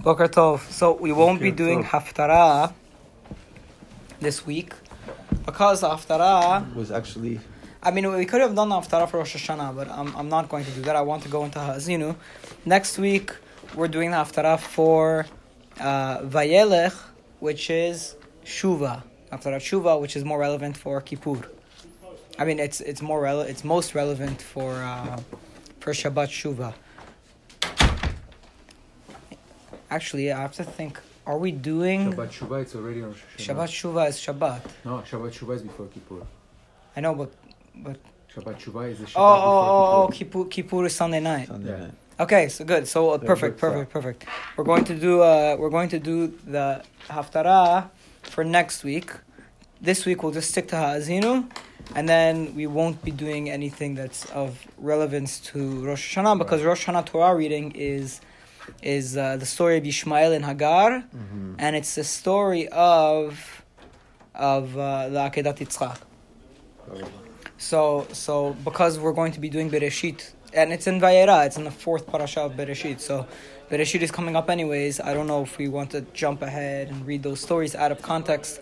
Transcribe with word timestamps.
Boker 0.00 0.28
Tov. 0.28 0.60
So 0.70 0.92
we 0.94 1.12
won't 1.12 1.40
be 1.40 1.50
doing. 1.50 1.84
Haftarah 1.84 2.72
this 4.20 4.44
week 4.46 4.72
because 5.46 5.82
Haftarah. 5.82 6.74
was 6.74 6.90
actually 6.90 7.40
I 7.80 7.92
mean, 7.92 8.10
we 8.12 8.26
could 8.26 8.40
have 8.40 8.56
done 8.56 8.70
Haftarah 8.70 9.08
for 9.08 9.18
Rosh 9.18 9.36
Hashanah, 9.36 9.74
but 9.74 9.88
I'm, 9.88 10.14
I'm 10.16 10.28
not 10.28 10.48
going 10.48 10.64
to 10.64 10.70
do 10.72 10.82
that. 10.82 10.96
I 10.96 11.00
want 11.02 11.22
to 11.22 11.28
go 11.28 11.44
into 11.44 11.60
Hazinu. 11.60 12.16
Next 12.64 12.98
week, 12.98 13.32
we're 13.76 13.86
doing 13.86 14.10
Haftarah 14.10 14.58
for 14.58 15.26
uh, 15.78 16.18
Vayelech, 16.22 16.92
which 17.38 17.70
is 17.70 18.16
Shuva. 18.44 19.04
Haftarah 19.30 19.58
Shuva, 19.60 20.00
which 20.00 20.16
is 20.16 20.24
more 20.24 20.40
relevant 20.40 20.76
for 20.76 21.00
Kippur. 21.00 21.48
I 22.36 22.44
mean, 22.44 22.58
it's 22.58 22.80
it's 22.80 23.00
more 23.00 23.22
rele- 23.22 23.48
it's 23.48 23.62
most 23.64 23.94
relevant 23.94 24.42
for 24.42 24.72
uh, 24.74 25.20
for 25.80 25.92
Shabbat 25.92 26.28
Shuva. 26.28 26.74
Actually, 29.90 30.32
I 30.32 30.40
have 30.40 30.52
to 30.54 30.64
think. 30.64 31.00
Are 31.26 31.38
we 31.38 31.52
doing 31.52 32.12
Shabbat 32.12 32.30
Shuvah, 32.30 32.62
it's 32.62 32.74
already 32.74 33.02
on 33.02 33.08
Rosh 33.10 33.20
Hashanah. 33.36 33.46
Shabbat 33.46 33.68
Shuva 33.68 34.08
is 34.08 34.16
Shabbat? 34.16 34.60
No, 34.84 35.02
Shabbat 35.10 35.32
Shuvah 35.32 35.54
is 35.56 35.62
before 35.62 35.86
Kippur. 35.86 36.26
I 36.96 37.00
know, 37.00 37.14
but 37.14 37.30
but 37.76 37.96
Shabbat 38.34 38.58
Shuvah 38.58 38.90
is 38.90 38.98
the 39.00 39.04
Shabbat 39.06 39.16
oh 39.16 39.42
oh 39.44 39.58
oh 39.60 40.02
oh 40.04 40.08
Kippur 40.08 40.44
Kippur 40.46 40.86
is 40.86 40.94
Sunday 40.94 41.20
night. 41.20 41.48
Sunday 41.48 41.70
Yeah. 41.70 41.78
night. 41.84 41.94
Okay, 42.20 42.48
so 42.48 42.64
good. 42.64 42.88
So 42.88 43.10
uh, 43.10 43.18
perfect, 43.18 43.58
perfect, 43.58 43.92
perfect. 43.92 44.24
We're 44.56 44.64
going 44.64 44.84
to 44.84 44.94
do 44.94 45.20
uh 45.22 45.56
we're 45.58 45.70
going 45.70 45.90
to 45.90 45.98
do 45.98 46.28
the 46.46 46.82
haftarah 47.08 47.90
for 48.22 48.42
next 48.42 48.84
week. 48.84 49.10
This 49.80 50.04
week 50.06 50.22
we'll 50.22 50.32
just 50.32 50.50
stick 50.50 50.66
to 50.68 50.76
Ha'azinu, 50.76 51.48
and 51.94 52.08
then 52.08 52.54
we 52.56 52.66
won't 52.66 53.04
be 53.04 53.12
doing 53.12 53.48
anything 53.48 53.94
that's 53.94 54.24
of 54.32 54.66
relevance 54.78 55.38
to 55.52 55.86
Rosh 55.86 56.16
Hashanah 56.16 56.36
because 56.38 56.62
Rosh 56.62 56.86
Hashanah 56.86 57.06
Torah 57.06 57.36
reading 57.36 57.70
is 57.72 58.20
is 58.82 59.16
uh, 59.16 59.36
the 59.36 59.46
story 59.46 59.76
of 59.78 59.86
Ishmael 59.86 60.32
and 60.32 60.44
Hagar, 60.44 60.90
Mhm. 61.14 61.54
and 61.58 61.76
it's 61.76 61.94
the 61.94 62.04
story 62.04 62.68
of 62.68 63.62
of 64.34 64.76
uh, 64.78 65.08
the 65.08 65.18
Akedat 65.18 65.58
Yitzchak. 65.58 65.98
So, 67.56 68.06
so 68.12 68.56
because 68.64 68.98
we're 68.98 69.12
going 69.12 69.32
to 69.32 69.40
be 69.40 69.48
doing 69.48 69.70
Bereshit, 69.70 70.30
and 70.54 70.72
it's 70.72 70.86
in 70.86 71.00
Vayera, 71.00 71.44
it's 71.46 71.56
in 71.56 71.64
the 71.64 71.70
fourth 71.70 72.06
parasha 72.06 72.42
of 72.42 72.52
Bereshit. 72.52 73.00
So, 73.00 73.26
Bereshit 73.70 74.00
is 74.00 74.10
coming 74.10 74.36
up 74.36 74.48
anyways. 74.48 75.00
I 75.00 75.12
don't 75.12 75.26
know 75.26 75.42
if 75.42 75.58
we 75.58 75.68
want 75.68 75.90
to 75.90 76.02
jump 76.14 76.42
ahead 76.42 76.88
and 76.88 77.04
read 77.06 77.22
those 77.22 77.40
stories 77.40 77.74
out 77.74 77.90
of 77.92 78.00
context. 78.00 78.60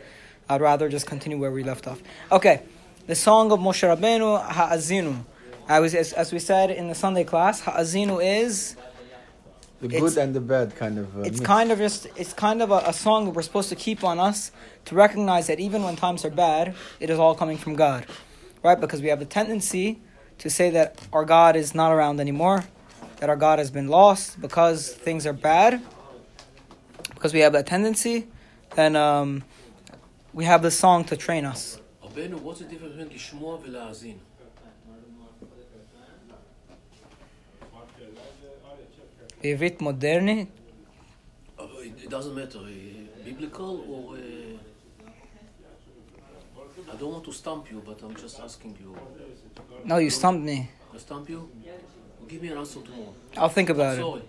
I'd 0.48 0.60
rather 0.60 0.88
just 0.88 1.06
continue 1.06 1.38
where 1.38 1.50
we 1.52 1.62
left 1.62 1.86
off. 1.86 2.00
Okay, 2.32 2.62
the 3.06 3.14
song 3.14 3.52
of 3.52 3.60
Moshe 3.60 3.86
Rabbeinu, 3.86 4.42
Ha'azinu. 4.42 5.24
I 5.68 5.80
was, 5.80 5.94
as, 5.94 6.12
as 6.12 6.32
we 6.32 6.38
said 6.38 6.70
in 6.70 6.88
the 6.88 6.94
Sunday 6.94 7.24
class, 7.24 7.60
Ha'azinu 7.60 8.24
is 8.24 8.76
The 9.80 9.86
It's- 9.88 10.00
good 10.00 10.16
and 10.22 10.34
the 10.34 10.40
bad 10.40 10.74
kind 10.74 10.98
of. 10.98 11.16
Uh, 11.18 11.20
it's 11.22 11.38
mix. 11.38 11.46
kind 11.46 11.70
of 11.70 11.78
just 11.78 12.06
it's 12.16 12.32
kind 12.32 12.62
of 12.62 12.70
a, 12.70 12.78
a 12.86 12.92
song 12.92 13.26
that 13.26 13.32
we're 13.32 13.42
supposed 13.42 13.68
to 13.68 13.76
keep 13.76 14.02
on 14.02 14.18
us 14.18 14.50
to 14.86 14.94
recognize 14.94 15.48
that 15.48 15.60
even 15.60 15.82
when 15.82 15.96
times 15.96 16.24
are 16.24 16.30
bad, 16.30 16.74
it 16.98 17.10
is 17.10 17.18
all 17.18 17.34
coming 17.34 17.58
from 17.58 17.74
God, 17.74 18.06
right? 18.62 18.80
Because 18.80 19.02
we 19.02 19.08
have 19.08 19.18
the 19.18 19.26
tendency 19.26 20.00
to 20.38 20.48
say 20.48 20.70
that 20.70 21.06
our 21.12 21.24
God 21.24 21.56
is 21.56 21.74
not 21.74 21.92
around 21.92 22.20
anymore, 22.20 22.64
that 23.20 23.28
our 23.28 23.36
God 23.36 23.58
has 23.58 23.70
been 23.70 23.88
lost 23.88 24.40
because 24.40 24.92
things 24.92 25.26
are 25.26 25.32
bad. 25.34 25.82
Because 27.14 27.32
we 27.34 27.40
have 27.40 27.52
that 27.54 27.66
tendency, 27.66 28.28
then 28.76 28.94
um, 28.96 29.42
we 30.32 30.44
have 30.44 30.62
this 30.62 30.78
song 30.78 31.04
to 31.04 31.16
train 31.16 31.44
us. 31.44 31.80
בעברית 39.45 39.81
מודרנית, 39.81 40.47
Uh, 41.57 41.63
It 41.87 42.05
it 42.05 42.09
doesn't 42.15 42.35
matter, 42.41 42.59
uh, 42.59 43.25
biblical 43.27 43.71
or... 43.93 44.03
uh, 44.15 44.19
I 46.93 46.95
don't 46.99 47.11
want 47.15 47.25
to 47.29 47.33
stump 47.41 47.63
you, 47.71 47.79
but 47.89 47.97
I'm 48.05 48.15
just 48.25 48.37
asking 48.47 48.73
you. 48.83 48.89
no, 49.89 49.95
you 50.05 50.09
stumped 50.09 50.43
me. 50.51 50.57
I 50.93 50.97
stump 51.07 51.25
you? 51.33 51.41
Give 52.31 52.41
me 52.43 52.49
an 52.53 52.57
answer 52.63 52.81
tomorrow. 52.87 53.13
I'll 53.37 53.53
think 53.57 53.69
about 53.75 53.93
it. 53.97 54.01
Sorry. 54.01 54.23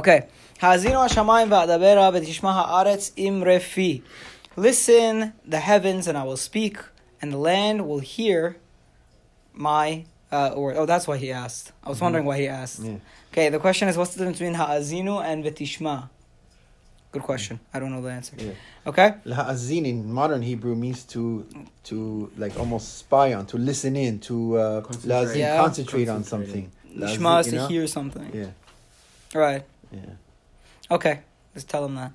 Okay. 0.00 0.20
האזינו 0.60 1.02
השמיים 1.04 1.52
ואדברה 1.52 2.10
ותשמע 2.14 2.50
הארץ 2.50 3.12
אמרי 3.18 3.60
פי. 3.60 4.00
Listen 4.58 5.32
the 5.48 5.60
heavens 5.60 6.06
and 6.08 6.16
I 6.16 6.24
will 6.24 6.36
speak, 6.50 6.76
and 7.22 7.32
the 7.32 7.38
land 7.50 7.86
will 7.88 8.00
hear 8.16 8.56
my. 9.54 10.04
uh, 10.31 10.49
or 10.55 10.73
oh, 10.75 10.85
that's 10.85 11.07
why 11.07 11.17
he 11.17 11.31
asked. 11.31 11.71
I 11.83 11.89
was 11.89 11.99
wondering 11.99 12.25
why 12.25 12.37
he 12.39 12.47
asked. 12.47 12.79
Yeah. 12.81 12.97
Okay, 13.31 13.49
the 13.49 13.59
question 13.59 13.89
is 13.89 13.97
what's 13.97 14.13
the 14.13 14.19
difference 14.19 14.39
between 14.39 14.55
haazinu 14.55 15.21
and 15.23 15.43
vitishma? 15.43 16.09
Good 17.11 17.23
question. 17.23 17.59
I 17.73 17.79
don't 17.79 17.91
know 17.91 18.01
the 18.01 18.11
answer. 18.11 18.35
Yeah. 18.37 18.51
Okay. 18.87 19.15
Lahazin 19.25 19.85
in 19.85 20.11
modern 20.13 20.41
Hebrew 20.41 20.75
means 20.75 21.03
to 21.07 21.45
to 21.83 22.31
like 22.37 22.57
almost 22.57 22.97
spy 22.99 23.33
on, 23.33 23.45
to 23.47 23.57
listen 23.57 23.97
in, 23.97 24.19
to 24.19 24.57
uh, 24.57 24.81
Concentrate. 24.81 25.09
lazin, 25.13 25.37
Yeah. 25.39 25.57
concentrate 25.57 26.07
on 26.07 26.23
something. 26.23 26.71
Lazin, 26.95 27.39
is 27.39 27.47
to 27.47 27.55
know? 27.55 27.67
hear 27.67 27.87
something. 27.87 28.29
Yeah, 28.33 28.51
Right. 29.37 29.63
yeah. 29.91 29.99
Okay. 30.89 31.19
Let's 31.53 31.65
tell 31.65 31.83
him 31.83 31.95
that. 31.95 32.11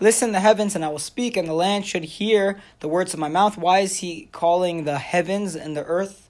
Listen, 0.00 0.32
the 0.32 0.40
heavens, 0.40 0.74
and 0.76 0.84
I 0.84 0.88
will 0.88 0.98
speak, 0.98 1.36
and 1.36 1.48
the 1.48 1.52
land 1.52 1.86
should 1.86 2.04
hear 2.04 2.60
the 2.80 2.88
words 2.88 3.14
of 3.14 3.20
my 3.20 3.28
mouth. 3.28 3.56
Why 3.56 3.80
is 3.80 3.96
he 3.96 4.28
calling 4.32 4.84
the 4.84 4.98
heavens 4.98 5.56
and 5.56 5.76
the 5.76 5.84
earth? 5.84 6.28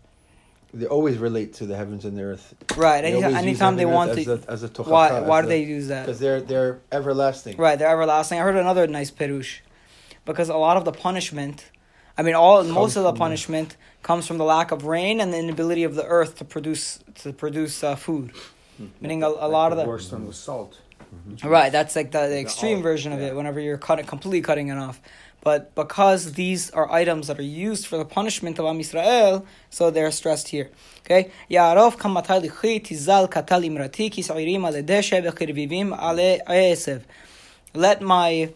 They 0.72 0.86
always 0.86 1.16
relate 1.16 1.54
to 1.54 1.66
the 1.66 1.76
heavens 1.76 2.04
and 2.04 2.16
the 2.16 2.22
earth. 2.22 2.54
Right. 2.76 3.00
They 3.00 3.12
anytime, 3.12 3.34
anytime 3.36 3.76
they 3.76 3.86
want 3.86 4.14
to. 4.14 4.20
As 4.20 4.28
a, 4.28 4.50
as 4.50 4.62
a 4.62 4.68
why, 4.82 5.20
why 5.20 5.42
do 5.42 5.48
they 5.48 5.62
use 5.62 5.88
that? 5.88 6.04
Because 6.06 6.20
they're, 6.20 6.40
they're 6.42 6.80
everlasting. 6.92 7.56
Right, 7.56 7.78
they're 7.78 7.88
everlasting. 7.88 8.38
I 8.38 8.42
heard 8.42 8.56
another 8.56 8.86
nice 8.86 9.10
perush. 9.10 9.60
Because 10.26 10.50
a 10.50 10.56
lot 10.56 10.76
of 10.76 10.84
the 10.84 10.92
punishment. 10.92 11.70
I 12.18 12.22
mean, 12.22 12.34
all 12.34 12.62
most 12.64 12.96
of 12.96 13.04
the 13.04 13.12
punishment 13.14 13.76
comes 14.02 14.26
from 14.26 14.38
the 14.38 14.44
lack 14.44 14.70
of 14.70 14.84
rain 14.84 15.20
and 15.20 15.32
the 15.32 15.38
inability 15.38 15.84
of 15.84 15.94
the 15.94 16.04
earth 16.04 16.36
to 16.38 16.44
produce 16.44 16.98
to 17.22 17.32
produce 17.32 17.82
uh, 17.82 17.96
food. 17.96 18.32
Meaning 19.00 19.22
a, 19.22 19.28
a 19.28 19.48
lot 19.48 19.72
of 19.72 19.78
the 19.78 19.84
the 19.84 19.88
worst 19.88 20.12
one 20.12 20.26
was 20.26 20.36
salt. 20.36 20.78
right. 21.42 21.70
That's 21.72 21.96
like 21.96 22.10
the, 22.12 22.26
the 22.28 22.38
extreme 22.38 22.74
olive, 22.74 22.82
version 22.82 23.12
of 23.12 23.20
yeah. 23.20 23.28
it. 23.28 23.36
Whenever 23.36 23.60
you're 23.60 23.78
cutting 23.78 24.06
completely 24.06 24.40
cutting 24.40 24.68
it 24.68 24.76
off, 24.76 25.00
but 25.40 25.74
because 25.74 26.32
these 26.32 26.70
are 26.72 26.90
items 26.90 27.28
that 27.28 27.38
are 27.38 27.42
used 27.42 27.86
for 27.86 27.96
the 27.96 28.04
punishment 28.04 28.58
of 28.58 28.66
Am 28.66 28.78
Yisrael, 28.78 29.46
so 29.70 29.90
they're 29.90 30.10
stressed 30.10 30.48
here. 30.48 30.70
Okay, 31.04 31.30
Ya'arov 31.50 31.96
kamatai 31.96 32.48
lichi 32.48 32.82
tizal 32.82 33.30
katal 33.30 33.64
imrati 33.64 34.10
ki 34.10 34.22
sa'irim 34.22 34.66
ale 34.66 34.82
deshe 34.82 35.22
v'chirvivim 35.24 35.96
ale 35.96 36.40
esev. 36.46 37.02
Let 37.74 38.02
my 38.02 38.52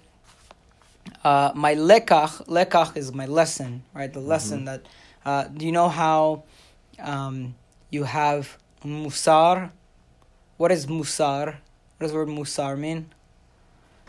uh, 1.24 1.52
my 1.54 1.74
lekach 1.74 2.46
lekach 2.46 2.96
is 2.96 3.12
my 3.12 3.26
lesson, 3.26 3.84
right? 3.94 4.12
The 4.12 4.20
lesson 4.20 4.64
that 4.66 4.86
uh, 5.24 5.44
do 5.44 5.64
you 5.64 5.72
know 5.72 5.88
how 5.88 6.44
um, 6.98 7.54
you 7.90 8.04
have 8.04 8.58
musar? 8.84 9.70
What 10.62 10.70
is 10.70 10.86
musar? 10.86 11.46
What 11.46 12.00
does 12.02 12.12
the 12.12 12.18
word 12.18 12.28
musar 12.28 12.78
mean? 12.78 13.00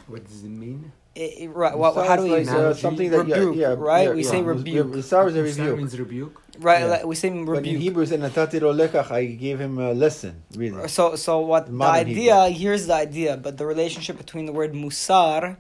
What 0.06 0.24
does 0.24 0.44
it 0.44 0.50
mean? 0.64 0.92
It, 1.16 1.32
it- 1.44 1.50
right. 1.50 1.76
What, 1.76 1.96
how 2.08 2.16
do 2.16 2.24
we? 2.24 2.30
Sounds 2.30 2.50
like, 2.50 2.58
uh, 2.58 2.74
something 2.76 3.10
that 3.10 3.28
yeah, 3.28 3.36
Rebuke, 3.38 3.56
yeah, 3.56 3.76
right? 3.76 4.08
yeah, 4.10 4.14
We 4.14 4.24
yeah. 4.24 4.30
say 4.30 4.42
rebuke. 4.44 4.88
yeah, 4.88 4.94
Musar 4.98 5.28
is 5.30 5.36
a 5.36 5.40
Musar 5.40 5.58
rebuke. 5.66 5.78
means 5.80 6.00
rebuke. 6.00 6.42
Right. 6.60 6.82
Yeah. 6.82 6.86
like, 6.94 7.06
we 7.06 7.16
say 7.16 7.30
rebuke. 7.32 7.48
But 7.48 7.52
in 7.54 7.58
rebuke. 7.64 7.82
Hebrew, 7.82 8.04
it's 8.04 8.12
natati 8.12 8.62
lo 8.62 8.72
lekach. 8.72 9.10
I 9.10 9.26
gave 9.26 9.60
him 9.60 9.80
a 9.80 9.94
lesson. 9.94 10.44
Really. 10.56 10.88
So, 10.90 11.16
so 11.16 11.40
what 11.40 11.66
the 11.66 11.72
Modern 11.72 12.08
idea? 12.12 12.50
Here's 12.50 12.86
the 12.86 12.94
idea, 13.08 13.36
but 13.36 13.58
the 13.58 13.66
relationship 13.66 14.18
between 14.20 14.46
the 14.46 14.54
word 14.54 14.74
musar 14.74 15.58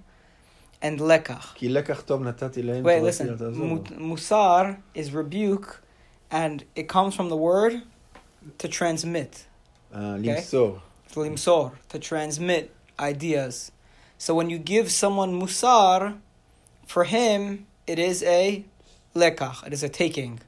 and 0.79 0.99
lekach. 0.99 1.55
Ki 1.55 1.69
lekach 1.69 2.03
tov 2.05 2.21
natati 2.21 2.61
lehem 2.63 2.83
Wait, 2.83 3.01
listen. 3.01 3.29
al 3.29 3.37
tazor. 3.37 3.55
Mu- 3.55 4.15
musar 4.15 4.77
is 4.93 5.11
rebuke, 5.11 5.81
and 6.29 6.65
it 6.75 6.87
comes 6.87 7.15
from 7.15 7.29
the 7.29 7.37
word 7.37 7.81
to 8.59 8.67
transmit. 8.67 9.45
Uh, 9.93 10.17
Okay. 10.17 10.29
limsor. 10.37 10.81
Limsor, 11.21 11.73
to 11.89 11.99
transmit 11.99 12.73
ideas. 12.99 13.71
So 14.17 14.33
when 14.35 14.49
you 14.49 14.57
give 14.57 14.91
someone 14.91 15.39
musar, 15.39 16.17
for 16.87 17.03
him 17.03 17.65
it 17.87 17.99
is 17.99 18.23
a 18.23 18.63
lekach. 19.15 19.65
It 19.67 19.73
is 19.73 19.83
a 19.83 19.89
taking, 19.89 20.39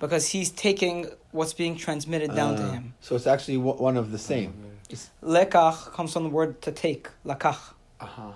because 0.00 0.28
he's 0.28 0.50
taking 0.50 1.06
what's 1.32 1.52
being 1.52 1.76
transmitted 1.76 2.34
down 2.34 2.56
to 2.56 2.62
Uh, 2.62 2.72
him. 2.72 2.94
So 3.00 3.16
it's 3.16 3.26
actually 3.26 3.58
one 3.58 3.78
one 3.78 3.96
of 3.96 4.10
the 4.12 4.18
same. 4.18 4.52
Lekach 5.22 5.92
comes 5.92 6.12
from 6.14 6.22
the 6.22 6.30
word 6.30 6.62
to 6.62 6.72
take, 6.72 7.08
lakach. 7.24 7.74
Uh-huh. 8.00 8.32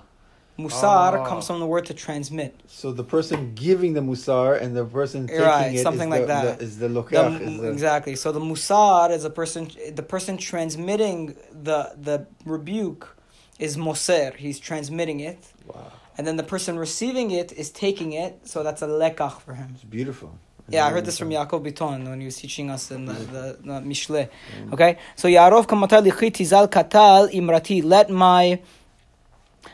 Musar 0.59 1.19
Oh. 1.19 1.25
comes 1.27 1.47
from 1.47 1.61
the 1.61 1.67
word 1.67 1.87
to 1.87 1.95
transmit. 1.95 2.55
So 2.67 2.93
the 2.93 3.05
person 3.05 3.55
giving 3.55 3.95
the 3.95 4.01
musar 4.01 4.61
and 4.61 4.77
the 4.77 4.85
person 4.85 5.27
taking 5.27 5.43
Right, 5.43 5.69
it 5.69 5.77
is 5.77 5.83
something 5.83 6.11
the, 6.11 6.19
like 6.19 6.27
that. 6.27 6.59
The, 6.59 6.65
is 6.65 6.79
the 6.79 6.89
The- 6.89 7.41
is 7.41 7.61
the, 7.61 7.71
exactly. 7.71 8.17
So 8.17 8.33
the 8.33 8.41
musar 8.41 9.11
is 9.11 9.25
a 9.25 9.31
person. 9.31 9.71
The 9.95 10.03
person 10.03 10.37
transmitting 10.37 11.37
the 11.69 11.93
the 12.09 12.27
rebuke 12.45 13.17
is 13.59 13.77
moser. 13.77 14.33
He's 14.37 14.59
transmitting 14.61 15.21
it, 15.21 15.39
Wow, 15.67 15.93
and 16.19 16.27
then 16.27 16.37
the 16.37 16.43
person 16.55 16.79
receiving 16.79 17.31
it 17.31 17.53
is 17.53 17.71
taking 17.71 18.13
it. 18.13 18.33
So 18.45 18.63
that's 18.63 18.83
a 18.83 18.87
lekach 18.87 19.41
for 19.41 19.55
him. 19.55 19.71
it's 19.75 19.85
beautiful. 19.85 20.39
Yeah, 20.69 20.87
I 20.87 20.91
heard 20.91 21.05
this 21.05 21.19
from 21.19 21.31
Yaakov 21.31 21.67
Biton 21.67 22.09
when 22.09 22.21
he 22.21 22.27
was 22.27 22.37
teaching 22.37 22.71
us 22.71 22.91
in 22.91 23.05
the, 23.07 23.13
the, 23.15 23.59
the 23.63 23.73
Mishle. 23.81 24.29
Okay, 24.73 24.97
so 25.17 25.29
lichit 25.29 26.33
tizal 26.39 26.69
katal 26.71 27.31
imrati. 27.33 27.83
Let 27.85 28.11
my 28.11 28.61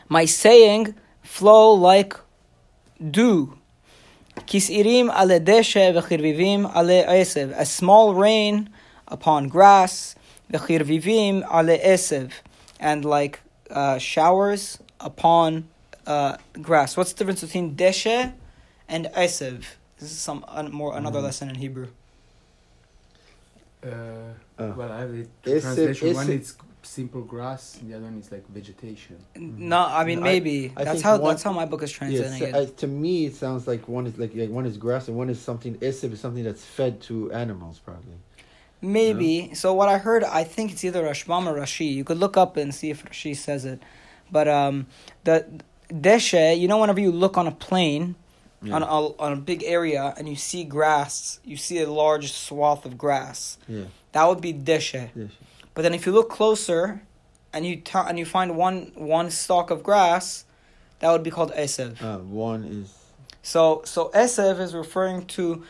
my 0.07 0.25
saying 0.25 0.95
flow 1.23 1.73
like 1.73 2.15
dew. 3.11 3.57
Kisirim 4.41 5.09
ale 5.09 5.39
deshe 5.39 5.93
v'chirvivim 5.93 6.65
ale 6.75 7.03
esev. 7.05 7.53
A 7.57 7.65
small 7.65 8.13
rain 8.15 8.69
upon 9.07 9.47
grass, 9.49 10.15
v'chirvivim 10.51 11.43
ale 11.43 11.77
esev, 11.79 12.31
and 12.79 13.03
like 13.05 13.39
uh, 13.69 13.97
showers 13.97 14.79
upon 14.99 15.67
uh, 16.07 16.37
grass. 16.61 16.95
What's 16.97 17.13
the 17.13 17.19
difference 17.19 17.41
between 17.41 17.75
deshe 17.75 18.33
and 18.87 19.05
esev? 19.15 19.65
This 19.99 20.11
is 20.11 20.17
some 20.17 20.45
un, 20.47 20.71
more 20.71 20.95
another 20.97 21.19
Mhm. 21.19 21.23
lesson 21.23 21.49
in 21.49 21.55
Hebrew. 21.55 21.87
Uh, 23.83 23.87
Uh, 24.57 24.73
well, 24.75 24.91
I 24.91 24.99
have 25.01 25.11
the 25.13 25.21
is 25.21 25.27
it- 25.45 25.61
translation. 25.61 26.13
one 26.13 26.29
it- 26.29 26.41
is 26.41 26.55
simple 26.89 27.21
grass, 27.21 27.77
and 27.79 27.89
the 27.91 27.95
other 27.95 28.05
one 28.05 28.17
is 28.17 28.31
like 28.31 28.45
vegetation. 28.49 29.17
No, 29.35 29.85
I 29.85 30.03
mean 30.05 30.19
No, 30.19 30.25
I- 30.25 30.29
maybe 30.31 30.73
I 30.75 30.83
that's 30.85 31.01
how 31.01 31.17
one- 31.19 31.29
that's 31.31 31.43
how 31.43 31.53
my 31.53 31.65
book 31.65 31.83
is 31.83 31.91
translating 31.91 32.39
Yes, 32.39 32.41
it. 32.41 32.55
uh, 32.55 32.65
to 32.77 32.87
me 32.87 33.25
it 33.27 33.35
sounds 33.35 33.67
like 33.67 33.87
one 33.87 34.07
is 34.07 34.17
like, 34.17 34.33
like 34.35 34.49
one 34.49 34.65
is 34.65 34.77
grass 34.77 35.07
and 35.07 35.15
one 35.17 35.29
is 35.29 35.39
something. 35.39 35.75
Esib 35.75 36.11
is 36.13 36.19
something 36.19 36.43
that's 36.43 36.65
fed 36.65 36.99
to 37.01 37.31
animals, 37.31 37.79
probably. 37.79 38.17
Maybe. 38.81 39.53
So 39.55 39.73
what 39.73 39.89
I 39.89 39.97
heard, 39.97 40.23
I 40.23 40.43
think 40.45 40.71
it's 40.71 40.83
either 40.83 41.03
Rashbam 41.03 41.45
or 41.47 41.55
Rashi. 41.59 41.93
You 41.93 42.03
could 42.03 42.17
look 42.17 42.37
up 42.37 42.55
and 42.57 42.73
see 42.73 42.89
if 42.89 43.03
Rashi 43.05 43.35
says 43.35 43.65
it. 43.65 43.81
But 44.31 44.47
um, 44.47 44.87
the 45.25 45.45
deshe, 45.91 46.57
you 46.59 46.67
know, 46.67 46.77
whenever 46.79 46.99
you 47.01 47.11
look 47.11 47.37
on 47.37 47.45
a 47.47 47.51
plane, 47.51 48.15
Yeah. 48.63 48.75
on 48.75 48.83
a, 48.83 48.87
on 49.25 49.33
a 49.33 49.35
big 49.51 49.63
area, 49.63 50.13
and 50.17 50.27
you 50.29 50.35
see 50.35 50.63
grass, 50.63 51.39
you 51.43 51.57
see 51.57 51.79
a 51.81 51.89
large 51.91 52.31
swath 52.31 52.85
of 52.85 52.97
grass. 52.97 53.57
yeah. 53.67 53.83
That 54.13 54.25
would 54.27 54.41
be 54.41 54.53
deshe. 54.53 55.09
Yes. 55.15 55.29
But 55.73 55.83
then 55.83 55.93
if 55.93 56.05
you 56.05 56.11
look 56.11 56.29
closer, 56.29 57.01
and 57.53 57.65
you 57.65 57.77
ta- 57.81 58.05
and 58.07 58.19
you 58.19 58.25
find 58.25 58.55
one 58.55 58.91
one 58.95 59.29
stalk 59.29 59.71
of 59.71 59.83
grass, 59.83 60.45
that 60.99 61.11
would 61.11 61.23
be 61.23 61.31
called 61.31 61.51
esev. 61.53 62.01
Uh, 62.01 62.19
one 62.19 62.63
is 62.63 62.95
So 63.41 63.81
so 63.85 64.09
esev 64.09 64.59
is 64.59 64.73
referring 64.73 65.25
to. 65.37 65.63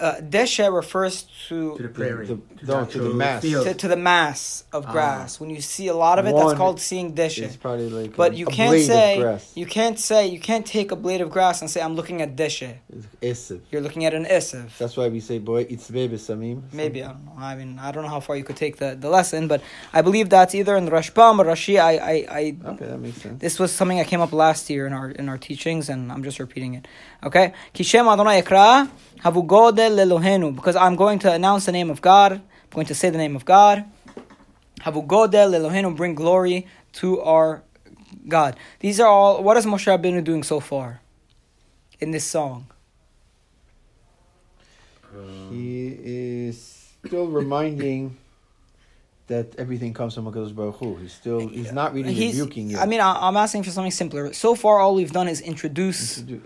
Uh, 0.00 0.14
deshe 0.20 0.72
refers 0.72 1.26
To 1.48 1.76
the 1.80 1.88
prairie. 1.88 2.26
the- 2.26 2.36
to, 2.60 2.66
no, 2.66 2.84
to 2.84 2.98
the 3.00 3.10
mass. 3.10 3.42
field. 3.42 3.66
to, 3.66 3.74
to 3.74 3.88
the 3.88 3.96
mass 3.96 4.62
of 4.72 4.84
Ah. 4.86 4.92
grass. 4.92 5.40
When 5.40 5.50
you 5.50 5.60
see 5.60 5.88
a 5.88 5.94
lot 5.94 6.20
of 6.20 6.26
it, 6.26 6.34
that's 6.36 6.54
called 6.54 6.80
seeing 6.80 7.14
deshe. 7.14 7.42
it's 7.42 7.56
probably 7.56 7.88
like 7.90 8.14
But 8.16 8.32
a, 8.32 8.36
you 8.36 8.46
can't 8.46 8.70
blade 8.70 8.86
say 8.86 9.38
you 9.56 9.66
can't 9.66 9.98
say 9.98 10.28
you 10.28 10.38
can't 10.38 10.64
take 10.64 10.92
a 10.92 10.96
blade 10.96 11.20
of 11.20 11.30
grass 11.30 11.60
and 11.62 11.68
say 11.70 11.80
I'm 11.80 11.96
looking 11.96 12.22
at 12.22 12.36
deshe. 12.36 12.74
It's 12.88 13.06
Esib. 13.50 13.60
You're 13.72 13.80
looking 13.80 14.04
at 14.04 14.14
an 14.14 14.24
esev. 14.24 14.66
That's 14.78 14.96
why 14.96 15.08
we 15.08 15.18
say 15.18 15.38
boy 15.40 15.66
it's 15.68 15.90
baby 15.90 16.16
samim. 16.16 16.62
Maybe 16.72 17.02
I 17.02 17.08
don't 17.08 17.24
know. 17.26 17.32
I 17.36 17.56
mean 17.56 17.78
I 17.80 17.90
don't 17.90 18.04
know 18.04 18.08
how 18.16 18.20
far 18.20 18.36
you 18.36 18.44
could 18.44 18.56
take 18.56 18.76
the, 18.76 18.96
the 19.04 19.08
lesson, 19.10 19.48
but 19.48 19.60
I 19.92 20.02
believe 20.02 20.28
that's 20.30 20.54
either 20.54 20.76
in 20.76 20.84
the 20.84 20.92
Rashbam 20.92 21.40
or 21.40 21.44
Rashi. 21.44 21.80
I 21.80 21.92
I, 22.12 22.14
I 22.40 22.56
Okay, 22.74 22.86
that 22.86 22.98
makes 23.00 23.20
sense. 23.20 23.40
this 23.40 23.58
was 23.58 23.72
something 23.72 23.98
that 23.98 24.06
came 24.06 24.20
up 24.20 24.32
last 24.32 24.70
year 24.70 24.86
in 24.86 24.92
our 24.92 25.10
in 25.10 25.28
our 25.28 25.38
teachings, 25.38 25.88
and 25.88 26.12
I'm 26.12 26.22
just 26.22 26.38
repeating 26.38 26.74
it. 26.74 26.86
Okay, 27.24 27.52
Kishem 27.74 28.06
Adonai 28.12 28.42
Ekra 28.42 28.88
Havu 29.24 29.44
Godel 29.88 30.20
Lelohenu, 30.20 30.54
because 30.54 30.76
I'm 30.76 30.96
going 30.96 31.18
to 31.20 31.32
announce 31.32 31.66
the 31.66 31.72
name 31.72 31.90
of 31.90 32.00
God. 32.00 32.32
I'm 32.32 32.42
going 32.70 32.86
to 32.86 32.94
say 32.94 33.10
the 33.10 33.18
name 33.18 33.36
of 33.36 33.44
God. 33.44 33.84
Havu 34.80 35.06
Godel 35.06 35.50
Lelohenu, 35.50 35.96
bring 35.96 36.14
glory 36.14 36.66
to 36.94 37.20
our 37.20 37.62
God. 38.26 38.56
These 38.80 39.00
are 39.00 39.08
all. 39.08 39.42
What 39.42 39.56
is 39.56 39.66
Moshe 39.66 39.86
Rabbeinu 39.86 40.22
doing 40.22 40.42
so 40.42 40.60
far 40.60 41.00
in 42.00 42.10
this 42.10 42.24
song? 42.24 42.66
Um, 45.14 45.50
He 45.50 45.96
is 46.04 46.92
still 47.06 47.26
reminding 47.26 48.16
that 49.26 49.54
everything 49.58 49.92
comes 49.92 50.14
from 50.14 50.24
Hakadosh 50.26 50.54
Baruch 50.54 50.76
Hu. 50.76 50.96
He's 50.96 51.12
still 51.12 51.48
he's 51.48 51.72
not 51.72 51.92
really 51.92 52.12
He's- 52.14 52.38
rebuking 52.38 52.70
you. 52.70 52.78
I 52.78 52.86
mean, 52.86 53.00
I, 53.00 53.28
I'm 53.28 53.36
asking 53.36 53.62
for 53.62 53.70
something 53.70 53.90
simpler. 53.90 54.32
So 54.32 54.54
far, 54.54 54.78
all 54.78 54.94
we've 54.94 55.12
done 55.12 55.28
is 55.28 55.40
introduce 55.40 56.20
yeah. 56.20 56.38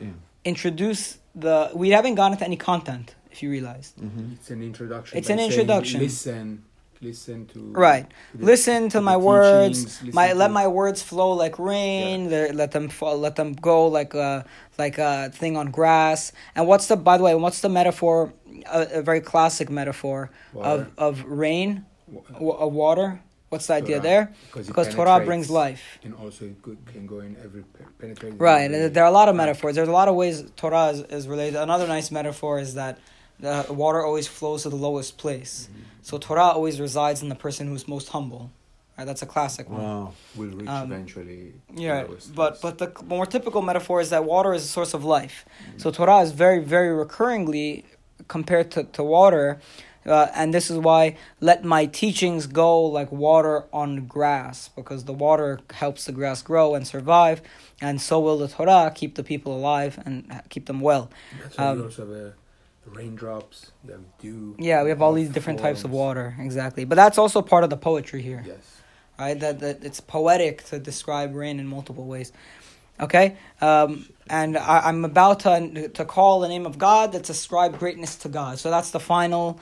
introduce 0.44 1.19
the. 1.35 1.71
We 1.75 1.91
haven't 1.91 2.15
gone 2.15 2.33
into 2.33 2.44
any 2.44 2.56
content. 2.56 3.15
If 3.32 3.43
you 3.43 3.50
realized. 3.50 3.96
Mhm. 3.96 4.34
It's 4.34 4.50
an 4.50 4.62
introduction. 4.62 5.19
It's 5.19 5.29
by 5.29 5.32
an 5.34 5.38
saying, 5.38 5.50
introduction. 5.52 6.00
Listen, 6.00 6.62
listen 7.00 7.46
to 7.46 7.58
Right. 7.73 8.06
to 8.32 8.38
the- 8.38 8.44
listen 8.44 8.88
to 8.90 8.99
the 8.99 9.02
my 9.11 9.17
words 9.17 10.02
my 10.12 10.29
to- 10.29 10.34
let 10.34 10.50
my 10.50 10.67
words 10.69 11.02
flow 11.02 11.32
like 11.32 11.58
rain 11.58 12.29
the- 12.29 12.52
let 12.52 12.70
them 12.73 12.88
fall, 12.90 13.17
let 13.19 13.34
them 13.37 13.55
go 13.55 13.87
like 13.88 14.12
a 14.14 14.44
like 14.79 14.99
a 14.99 15.31
thing 15.40 15.56
on 15.56 15.70
grass 15.70 16.32
and 16.55 16.67
what's 16.69 16.87
the 16.88 16.96
by 16.96 17.17
the 17.17 17.25
way 17.25 17.34
what's 17.34 17.61
the 17.61 17.69
metaphor 17.70 18.32
a, 18.70 18.81
a 19.00 19.02
very 19.02 19.20
classic 19.20 19.69
metaphor 19.70 20.31
Water. 20.52 20.69
of 20.69 20.81
of 21.20 21.25
rain 21.26 21.84
Wa- 22.06 22.23
w- 22.34 22.52
of 22.64 22.73
water 22.73 23.20
what's 23.49 23.67
the 23.67 23.75
idea 23.75 23.99
there 24.00 24.25
because, 24.46 24.67
because 24.69 24.88
Torah 24.94 25.19
brings 25.25 25.50
life 25.50 25.82
and 26.05 26.14
also 26.14 26.44
it 26.44 26.62
could, 26.62 26.79
can 26.93 27.06
go 27.06 27.19
in 27.20 27.37
every 27.44 27.62
pe- 27.75 27.84
penetrate 27.99 28.32
in 28.34 28.38
right 28.38 28.70
every- 28.70 28.88
there 28.94 29.02
are 29.06 29.11
a 29.14 29.19
lot 29.20 29.29
of 29.29 29.34
metaphors 29.34 29.75
there's 29.75 29.88
a 29.96 29.99
lot 30.00 30.08
of 30.08 30.14
ways 30.14 30.44
Torah 30.56 30.87
is, 30.94 31.00
is 31.17 31.26
related 31.26 31.56
another 31.69 31.87
nice 31.88 32.11
metaphor 32.12 32.61
is 32.61 32.75
that 32.75 32.94
the 33.43 33.55
water 33.85 34.00
always 34.09 34.27
flows 34.39 34.61
to 34.65 34.71
the 34.77 34.83
lowest 34.89 35.12
place 35.25 35.55
Mm-hmm. 35.69 35.83
so 36.09 36.12
Torah 36.27 36.50
always 36.56 36.77
resides 36.89 37.19
in 37.25 37.29
the 37.35 37.41
person 37.47 37.62
who's 37.71 37.87
most 37.97 38.09
humble 38.17 38.43
right 38.97 39.06
that's 39.09 39.23
a 39.29 39.31
classic 39.35 39.67
one 39.71 39.83
Wow. 39.83 40.12
will 40.39 40.53
reach 40.61 40.69
Um, 40.75 40.85
eventually. 40.93 41.43
the 41.75 41.83
Yeah, 41.87 42.03
lowest 42.03 42.35
but 42.41 42.50
place. 42.61 42.62
but 42.65 42.75
the 42.83 42.89
more 43.15 43.27
typical 43.37 43.61
metaphor 43.71 43.97
is 44.05 44.09
that 44.15 44.23
water 44.35 44.53
is 44.59 44.62
a 44.71 44.73
source 44.79 44.93
of 44.99 45.03
life. 45.19 45.37
So 45.83 45.87
Torah 45.99 46.21
is 46.27 46.31
very 46.44 46.61
very 46.75 46.93
recurringly 47.05 47.69
compared 48.37 48.69
to 48.75 48.81
to 48.97 49.03
water, 49.19 49.47
uh, 50.15 50.29
and 50.41 50.47
this 50.56 50.67
is 50.73 50.79
why 50.89 51.03
let 51.49 51.59
my 51.77 51.83
teachings 52.03 52.43
go 52.65 52.71
like 52.99 53.11
water 53.29 53.56
on 53.83 53.91
grass 54.17 54.56
because 54.79 55.00
the 55.11 55.17
water 55.27 55.50
helps 55.83 56.00
the 56.09 56.12
grass 56.21 56.39
grow 56.50 56.67
and 56.77 56.85
survive, 56.94 57.39
and 57.87 57.94
so 58.09 58.15
will 58.25 58.39
the 58.44 58.49
Torah 58.56 58.93
keep 59.00 59.12
the 59.21 59.25
people 59.33 59.50
alive 59.61 59.93
and 60.05 60.15
keep 60.55 60.65
them 60.71 60.81
well. 60.89 61.05
That's 61.41 61.59
um, 61.59 61.79
we 62.84 62.90
also 62.90 62.90
have 62.90 62.96
raindrops. 62.96 63.73
You 63.84 63.93
have 63.93 64.19
dew. 64.19 64.56
Yeah, 64.58 64.82
we 64.82 64.90
have 64.90 65.02
all 65.02 65.12
these 65.12 65.29
different 65.29 65.61
types 65.61 65.84
of 65.84 65.90
water 65.90 66.34
exactly, 66.38 66.84
but 66.84 66.96
that's 66.96 67.19
also 67.19 67.43
part 67.43 67.64
of 67.64 67.70
the 67.70 67.76
poetry 67.76 68.23
here. 68.23 68.43
Yes. 68.46 68.81
right? 69.19 69.38
That 69.38 69.61
that 69.61 69.84
it's 69.84 70.00
poetic 70.00 70.64
to 70.64 70.79
describe 70.79 71.34
rain 71.34 71.61
in 71.61 71.67
multiple 71.67 72.06
ways. 72.06 72.32
Okay, 73.00 73.37
um, 73.61 74.08
and 74.29 74.56
I, 74.56 74.81
I'm 74.81 75.05
about 75.05 75.40
to 75.40 75.88
to 75.88 76.05
call 76.05 76.40
the 76.40 76.49
name 76.49 76.67
of 76.67 76.79
God 76.79 77.12
that's 77.12 77.31
ascribed 77.31 77.79
greatness 77.79 78.17
to 78.17 78.29
God. 78.29 78.58
So 78.58 78.70
that's 78.70 78.90
the 78.90 79.00
final 79.00 79.61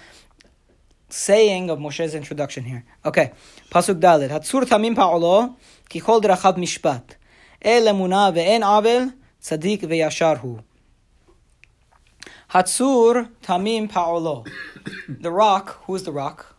saying 1.09 1.71
of 1.71 1.79
Moshe's 1.79 2.15
introduction 2.15 2.65
here. 2.65 2.85
Okay, 3.05 3.33
pasuk 3.71 4.01
dalet. 4.01 4.31
Hatzur 4.31 4.63
tamim 4.63 4.95
pa'olo 4.95 5.57
ki 5.89 6.01
kol 6.01 6.21
drachav 6.21 6.57
mishpat. 6.57 7.17
El 7.63 7.83
emuna 7.83 8.33
ve'en 8.33 8.63
avel 8.63 9.15
tzadik 9.43 9.81
ve'yashar 9.81 10.39
hu. 10.39 10.61
Hatzur 12.53 13.31
tamim 13.43 13.89
pa'olo. 13.91 14.49
The 15.09 15.31
rock, 15.31 15.85
who 15.85 15.95
is 15.95 16.03
the 16.03 16.13
rock? 16.13 16.57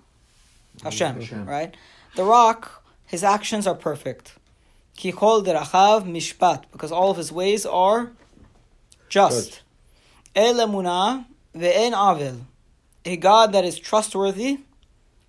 Hashem, 0.83 1.15
Hashem. 1.15 1.45
right? 1.45 1.75
The 2.15 2.24
rock, 2.24 2.83
his 3.05 3.24
actions 3.24 3.67
are 3.67 3.75
perfect. 3.75 4.36
Ki 4.95 5.12
kol 5.12 5.43
derachav 5.43 6.03
mishpat, 6.03 6.63
because 6.71 6.91
all 6.91 7.12
of 7.12 7.17
his 7.17 7.31
ways 7.31 7.65
are 7.65 8.12
just. 9.10 9.62
El 10.36 10.55
emunah 10.55 11.25
ve'en 11.55 11.93
avil. 11.93 12.45
A 13.03 13.17
God 13.17 13.51
that 13.51 13.65
is 13.65 13.77
trustworthy, 13.77 14.60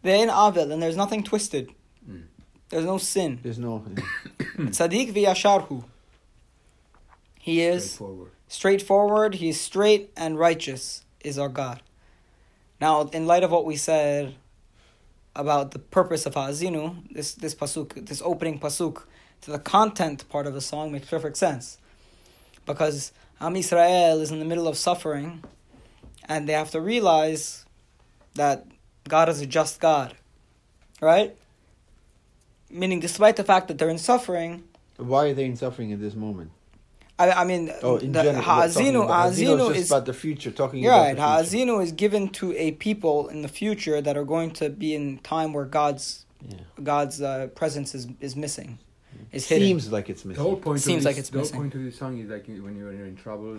ve'en 0.04 0.28
avil, 0.28 0.70
and 0.70 0.82
there's 0.82 0.96
nothing 0.96 1.24
twisted. 1.24 1.70
Mm. 2.08 2.24
There's 2.68 2.84
no 2.84 2.98
sin. 2.98 3.40
There's 3.42 3.58
no. 3.58 3.84
Tzaddik 4.56 5.12
v'yasharhu. 5.12 5.84
He 7.40 7.62
is. 7.62 8.00
Straightforward, 8.52 9.36
he 9.36 9.48
is 9.48 9.60
straight 9.60 10.12
and 10.14 10.38
righteous, 10.38 11.04
is 11.24 11.38
our 11.38 11.48
God. 11.48 11.80
Now, 12.80 13.08
in 13.12 13.26
light 13.26 13.44
of 13.44 13.50
what 13.50 13.64
we 13.64 13.76
said 13.76 14.34
about 15.34 15.70
the 15.70 15.78
purpose 15.78 16.26
of 16.26 16.34
Ha'azinu, 16.34 16.96
this, 17.10 17.32
this 17.34 17.54
pasuk, 17.54 18.06
this 18.06 18.20
opening 18.22 18.60
pasuk, 18.60 19.04
to 19.40 19.50
the 19.50 19.58
content 19.58 20.28
part 20.28 20.46
of 20.46 20.52
the 20.52 20.60
song 20.60 20.92
makes 20.92 21.08
perfect 21.08 21.36
sense. 21.38 21.78
Because 22.66 23.12
Am 23.40 23.56
Israel 23.56 24.20
is 24.20 24.30
in 24.30 24.38
the 24.38 24.44
middle 24.44 24.68
of 24.68 24.76
suffering, 24.76 25.42
and 26.28 26.48
they 26.48 26.52
have 26.52 26.70
to 26.72 26.80
realize 26.80 27.64
that 28.34 28.66
God 29.08 29.28
is 29.28 29.40
a 29.40 29.46
just 29.46 29.80
God. 29.80 30.14
Right? 31.00 31.34
Meaning, 32.70 33.00
despite 33.00 33.36
the 33.36 33.44
fact 33.44 33.68
that 33.68 33.78
they're 33.78 33.88
in 33.88 33.98
suffering, 33.98 34.64
Why 34.98 35.28
are 35.28 35.34
they 35.34 35.46
in 35.46 35.56
suffering 35.56 35.92
at 35.92 36.00
this 36.00 36.14
moment? 36.14 36.50
I, 37.22 37.42
I 37.42 37.44
mean, 37.50 37.62
Oh, 37.82 37.96
in 37.96 38.12
the 38.12 38.22
general. 38.22 38.36
we're 38.36 38.42
Ha'azinu, 38.42 39.04
about- 39.04 39.30
Ha'azinu 39.32 39.68
just 39.68 39.80
is 39.80 39.90
about 39.92 40.06
the 40.10 40.12
future. 40.24 40.50
Talking 40.62 40.78
You're 40.82 40.92
about 40.92 41.02
right. 41.02 41.16
the 41.16 41.50
future. 41.50 41.66
Ha'azinu 41.72 41.82
is 41.86 41.92
given 42.04 42.22
to 42.40 42.46
a 42.66 42.72
people 42.86 43.16
in 43.34 43.38
the 43.46 43.52
future 43.60 43.98
that 44.06 44.14
are 44.20 44.24
going 44.34 44.50
to 44.60 44.64
be 44.82 44.90
in 44.98 45.04
time 45.34 45.50
where 45.56 45.68
God's 45.80 46.06
Yeah. 46.52 46.56
God's 46.92 47.16
uh, 47.22 47.46
presence 47.60 47.90
is, 47.98 48.04
is 48.26 48.34
missing, 48.44 48.70
is 49.36 49.42
hidden. 49.50 49.68
Seems 49.68 49.84
like 49.96 50.06
it's 50.12 50.22
The 50.22 50.28
missing. 50.30 50.42
whole 50.44 50.56
point 50.66 50.80
Seems 50.80 51.02
of 51.04 51.08
like 51.10 51.18
it's 51.22 51.30
the 51.30 51.38
whole 51.38 51.44
missing. 51.44 51.60
point 51.62 51.74
of 51.78 51.82
this 51.86 51.96
song 52.02 52.12
is 52.22 52.28
like 52.34 52.46
when 52.66 52.74
you're 52.78 52.90
in 53.12 53.16
trouble, 53.24 53.52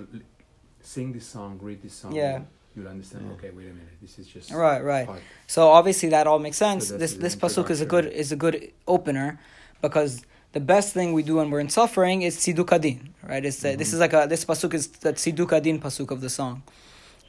sing 0.82 1.08
this 1.13 1.25
song, 1.36 1.51
read 1.62 1.79
this 1.82 1.93
song. 2.01 2.13
Yeah. 2.13 2.41
you'll 2.75 2.88
understand. 2.96 3.24
Yeah. 3.27 3.34
Okay, 3.38 3.51
wait 3.58 3.67
a 3.74 3.75
minute. 3.79 3.96
This 4.01 4.17
is 4.22 4.27
just 4.36 4.51
Right, 4.51 4.84
right. 4.84 5.08
part. 5.08 5.22
So 5.55 5.62
obviously 5.79 6.10
that 6.15 6.25
all 6.27 6.39
makes 6.48 6.58
sense. 6.58 6.82
So 6.89 6.98
this 6.98 7.12
that's 7.13 7.36
this 7.36 7.36
the 7.36 7.62
pasuk 7.63 7.70
is 7.75 7.79
a 7.82 7.86
good 7.93 8.05
is 8.24 8.32
a 8.38 8.39
good 8.46 8.58
opener 8.96 9.39
because 9.86 10.12
the 10.53 10.60
best 10.60 10.93
thing 10.93 11.13
we 11.13 11.24
do 11.24 11.36
when 11.36 11.50
we're 11.50 11.60
in 11.60 11.69
suffering 11.69 12.22
is 12.22 12.38
tziduk 12.38 12.72
adin, 12.72 13.13
right? 13.24 13.43
It's 13.43 13.63
uh, 13.65 13.75
this 13.75 13.91
is 13.91 14.00
like 14.00 14.13
a 14.13 14.27
this 14.29 14.45
pasuk 14.45 14.74
is 14.74 14.88
the 14.88 15.13
tziduk 15.13 15.51
adin 15.51 15.79
pasuk 15.79 16.12
of 16.12 16.22
the 16.22 16.29
song, 16.29 16.62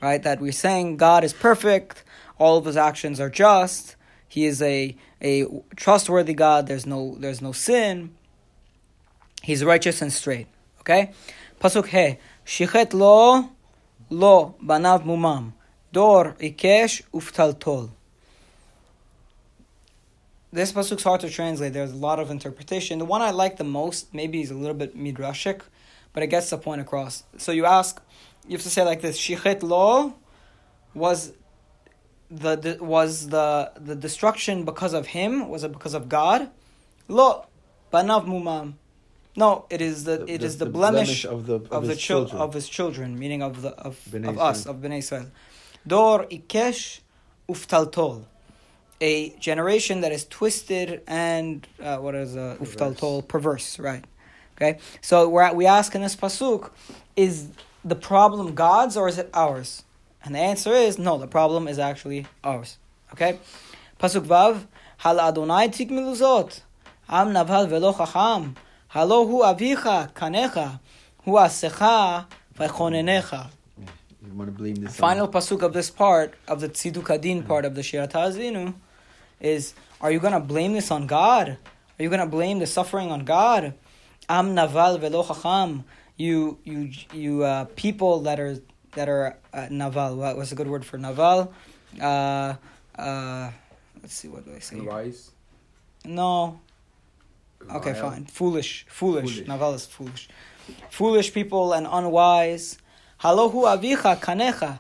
right? 0.01 0.23
That 0.23 0.41
we're 0.41 0.53
saying 0.53 0.99
God 0.99 1.25
is 1.25 1.33
perfect, 1.33 2.05
all 2.39 2.59
of 2.59 2.67
His 2.67 2.77
actions 2.77 3.19
are 3.21 3.31
just. 3.31 3.97
He 4.29 4.45
is 4.45 4.61
a 4.61 4.97
a 5.23 5.47
trustworthy 5.75 6.35
God. 6.35 6.67
There's 6.67 6.87
no 6.87 7.17
there's 7.19 7.41
no 7.41 7.53
sin. 7.53 8.15
He's 9.43 9.65
righteous 9.65 10.03
and 10.03 10.13
straight. 10.13 10.47
Okay, 10.81 11.13
pasuk 11.61 11.87
he 11.87 12.19
shichet 12.45 12.93
lo 12.93 13.51
lo 14.11 14.55
banav 14.63 15.05
mumam 15.05 15.53
dor 15.93 16.37
ikesh 16.41 17.03
uftaltol. 17.15 17.91
This 20.55 20.71
pasuk's 20.73 21.03
hard 21.03 21.21
to 21.23 21.31
translate. 21.31 21.73
There's 21.73 21.91
a 21.91 21.97
lot 21.97 22.21
of 22.21 22.31
interpretation. 22.31 23.01
The 23.01 23.05
one 23.05 23.23
I 23.23 23.33
like 23.33 23.57
the 23.57 23.65
most, 23.65 24.15
maybe, 24.15 24.41
is 24.41 24.53
a 24.53 24.55
little 24.55 24.77
bit 24.77 24.97
midrashic, 24.97 25.63
but 26.13 26.23
it 26.23 26.29
gets 26.29 26.51
the 26.51 26.59
point 26.59 26.81
across. 26.81 27.25
So 27.39 27.51
you 27.51 27.67
ask, 27.67 28.01
you 28.47 28.53
have 28.57 28.63
to 28.63 28.71
say 28.71 28.85
like 28.85 29.01
this: 29.01 29.19
Shichet 29.19 29.65
lo 29.65 30.15
was 30.95 31.33
the, 32.31 32.55
the 32.55 32.79
was 32.81 33.31
the 33.31 33.73
the 33.75 33.97
destruction 33.97 34.65
because 34.65 34.93
of 34.93 35.09
him? 35.09 35.49
Was 35.49 35.65
it 35.65 35.73
because 35.73 35.93
of 35.93 36.09
God? 36.09 36.49
Lo 37.09 37.47
banav 37.93 38.25
mumam. 38.25 38.75
No, 39.35 39.67
it 39.71 39.81
is 39.81 40.05
the, 40.05 40.25
it 40.29 40.45
is 40.45 40.59
the, 40.59 40.67
blemish, 40.67 41.25
of 41.25 41.47
the 41.47 41.57
of, 41.57 41.73
of, 41.73 41.83
the 41.83 41.95
his 41.95 41.99
chil- 42.01 42.27
children. 42.27 42.41
of 42.41 42.55
his 42.55 42.69
children, 42.69 43.19
meaning 43.19 43.43
of 43.43 43.63
the 43.63 43.71
of, 43.71 43.99
of 44.15 44.39
us, 44.39 44.67
of 44.67 44.77
Bnei 44.77 44.99
Israel. 44.99 45.27
Dor 45.85 46.27
ikesh 46.27 47.01
uftaltol, 47.49 48.27
a 49.01 49.31
generation 49.39 50.01
that 50.03 50.13
is 50.13 50.27
twisted 50.27 51.03
and 51.07 51.67
uh, 51.83 51.99
what 51.99 52.15
is 52.15 52.37
uh, 52.37 52.57
Perverse. 52.59 52.75
uftaltol 52.75 53.29
perverse, 53.29 53.79
right? 53.79 54.05
Okay, 54.57 54.79
so 55.01 55.29
we're 55.29 55.43
at, 55.43 55.57
we 55.57 55.67
ask 55.67 55.95
in 55.95 56.03
this 56.03 56.15
pasuk, 56.15 56.71
is 57.17 57.49
the 57.85 57.97
problem 57.97 58.55
God's 58.55 58.97
or 58.97 59.09
is 59.09 59.19
it 59.19 59.29
ours? 59.35 59.83
And 60.23 60.35
the 60.35 60.39
answer 60.39 60.73
is 60.73 60.97
no. 60.97 61.19
The 61.19 61.27
problem 61.27 61.69
is 61.69 61.79
actually 61.79 62.27
ours. 62.43 62.79
Okay, 63.13 63.39
pasuk 64.01 64.27
vav 64.27 64.67
hal 64.99 65.21
Adonai 65.21 65.69
tik 65.69 65.91
miluzot 65.91 66.61
am 67.09 67.33
naval 67.33 67.67
velo 67.67 67.93
chacham 67.93 68.55
halo 68.89 69.27
hu 69.27 69.43
avicha 69.43 70.13
kanecha 70.15 70.81
hu 71.25 71.33
asecha 71.33 72.27
v'chonenecha. 72.57 73.51
you 74.27 74.33
want 74.35 74.49
to 74.49 74.53
blame 74.57 74.77
this 74.77 74.97
Final 74.97 75.29
pasuk 75.29 75.63
of 75.63 75.73
this 75.73 75.91
part 75.91 76.35
of 76.49 76.61
the 76.61 76.69
tziduk 76.69 77.11
adin 77.15 77.43
part 77.43 77.65
of 77.65 77.75
the 77.75 77.83
Shirat 77.83 78.13
Hazinu 78.13 78.73
is: 79.41 79.75
Are 80.01 80.11
you 80.11 80.21
gonna 80.21 80.41
blame 80.41 80.73
this 80.73 80.91
on 80.91 81.07
God? 81.07 81.59
Are 81.99 82.03
you 82.03 82.11
gonna 82.11 82.27
blame 82.27 82.59
the 82.59 82.67
suffering 82.67 83.11
on 83.11 83.25
God? 83.25 83.75
Am 84.29 84.55
naval 84.55 84.99
velo 84.99 85.23
chacham. 85.23 85.85
You 86.17 86.59
you 86.65 86.91
you 87.13 87.45
uh, 87.45 87.67
people 87.77 88.21
that 88.21 88.41
are 88.41 88.59
that 88.93 89.09
are 89.09 89.37
uh, 89.53 89.69
naval. 89.71 90.17
What 90.17 90.37
was 90.37 90.53
a 90.53 90.55
good 90.55 90.69
word 90.69 90.85
for 90.85 90.99
naval? 90.99 91.53
Uh, 92.01 92.55
uh, 92.97 93.51
let's 94.03 94.15
see. 94.15 94.29
What 94.29 94.45
do 94.45 94.55
I 94.55 94.59
say? 94.61 94.81
Wise. 94.81 95.31
No. 96.05 96.61
Okay, 97.71 97.95
fine. 97.95 98.27
Foolish. 98.27 98.87
Foolish. 98.89 99.31
Foolish. 99.31 99.49
Naval 99.49 99.75
is 99.75 99.87
foolish. 99.87 100.29
Foolish 100.91 101.33
people 101.33 101.73
and 101.73 101.87
unwise. 101.87 102.79
Halohu 103.21 103.65
avicha 103.65 104.19
kanecha. 104.21 104.79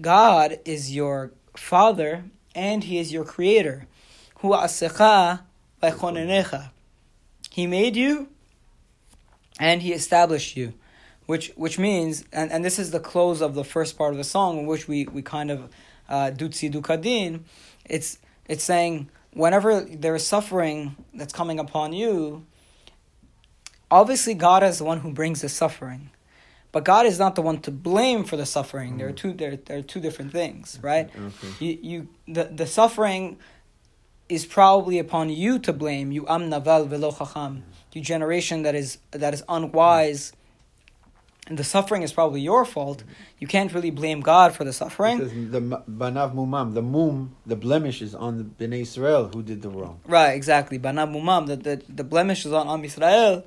God 0.00 0.58
is 0.64 0.94
your 0.94 1.32
father 1.56 2.24
and 2.54 2.84
he 2.84 2.98
is 2.98 3.12
your 3.12 3.24
creator. 3.24 3.86
He 7.50 7.66
made 7.66 7.96
you 7.96 8.28
and 9.58 9.82
he 9.82 9.92
established 9.92 10.56
you. 10.56 10.74
Which 11.26 11.52
which 11.56 11.78
means 11.78 12.24
and, 12.32 12.52
and 12.52 12.64
this 12.64 12.78
is 12.78 12.90
the 12.90 13.00
close 13.00 13.40
of 13.40 13.54
the 13.54 13.64
first 13.64 13.96
part 13.96 14.12
of 14.12 14.18
the 14.18 14.24
song 14.24 14.58
in 14.58 14.66
which 14.66 14.86
we, 14.86 15.06
we 15.06 15.22
kind 15.22 15.50
of 15.50 15.70
uh, 16.08 16.30
do 16.30 16.48
tzidukadin. 16.48 17.40
It's 17.86 18.18
it's 18.46 18.62
saying 18.62 19.08
whenever 19.32 19.80
there 19.80 20.14
is 20.14 20.26
suffering 20.26 20.96
that's 21.14 21.32
coming 21.32 21.58
upon 21.58 21.94
you, 21.94 22.44
obviously 23.90 24.34
God 24.34 24.62
is 24.62 24.78
the 24.78 24.84
one 24.84 25.00
who 25.00 25.12
brings 25.12 25.40
the 25.40 25.48
suffering. 25.48 26.10
But 26.74 26.82
God 26.82 27.06
is 27.06 27.20
not 27.20 27.36
the 27.36 27.40
one 27.40 27.60
to 27.60 27.70
blame 27.70 28.24
for 28.24 28.36
the 28.36 28.44
suffering. 28.44 28.98
There 28.98 29.06
are 29.06 29.12
mm. 29.12 29.22
two 29.22 29.32
there, 29.32 29.54
there 29.54 29.78
are 29.78 29.82
two 29.82 30.00
different 30.00 30.32
things, 30.32 30.80
right? 30.82 31.06
Mm, 31.14 31.28
okay 31.28 31.50
You 31.64 31.78
you 31.90 31.98
the, 32.26 32.44
the 32.60 32.66
suffering 32.66 33.38
is 34.28 34.44
probably 34.44 34.98
upon 34.98 35.30
you 35.30 35.60
to 35.60 35.72
blame. 35.72 36.10
You 36.10 36.26
am 36.26 36.50
naval 36.50 36.86
velo 36.86 37.12
chacham. 37.12 37.62
You 37.92 38.00
generation 38.02 38.64
that 38.64 38.74
is 38.74 38.98
that 39.12 39.32
is 39.34 39.44
unwise. 39.48 40.32
And 41.46 41.56
the 41.56 41.62
suffering 41.62 42.02
is 42.02 42.12
probably 42.12 42.40
your 42.40 42.64
fault. 42.64 43.04
Mm. 43.04 43.10
You 43.38 43.46
can't 43.46 43.72
really 43.72 43.92
blame 43.92 44.20
God 44.20 44.56
for 44.56 44.64
the 44.64 44.72
suffering. 44.72 45.18
The 45.56 45.60
banav 46.02 46.34
mumam 46.34 46.74
the 46.74 46.82
mum 46.82 47.36
the 47.46 47.54
blemish 47.54 48.02
is 48.02 48.16
on 48.16 48.38
the 48.38 48.46
Bnei 48.58 48.80
Israel 48.80 49.30
who 49.32 49.44
did 49.44 49.62
the 49.62 49.70
wrong 49.70 50.00
Right, 50.08 50.32
exactly. 50.32 50.80
Banab 50.80 51.08
mumam, 51.14 51.46
the, 51.46 51.54
the, 51.54 51.76
the 51.88 52.02
blemish 52.02 52.44
is 52.44 52.52
on 52.52 52.66
Am 52.66 52.82
Yisrael. 52.82 53.44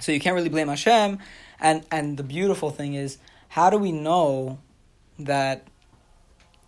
So 0.00 0.12
you 0.12 0.20
can't 0.20 0.34
really 0.34 0.48
blame 0.48 0.68
Hashem. 0.68 1.18
And 1.60 1.84
and 1.90 2.16
the 2.16 2.22
beautiful 2.22 2.70
thing 2.70 2.94
is, 2.94 3.18
how 3.48 3.70
do 3.70 3.78
we 3.78 3.92
know 3.92 4.58
that 5.18 5.66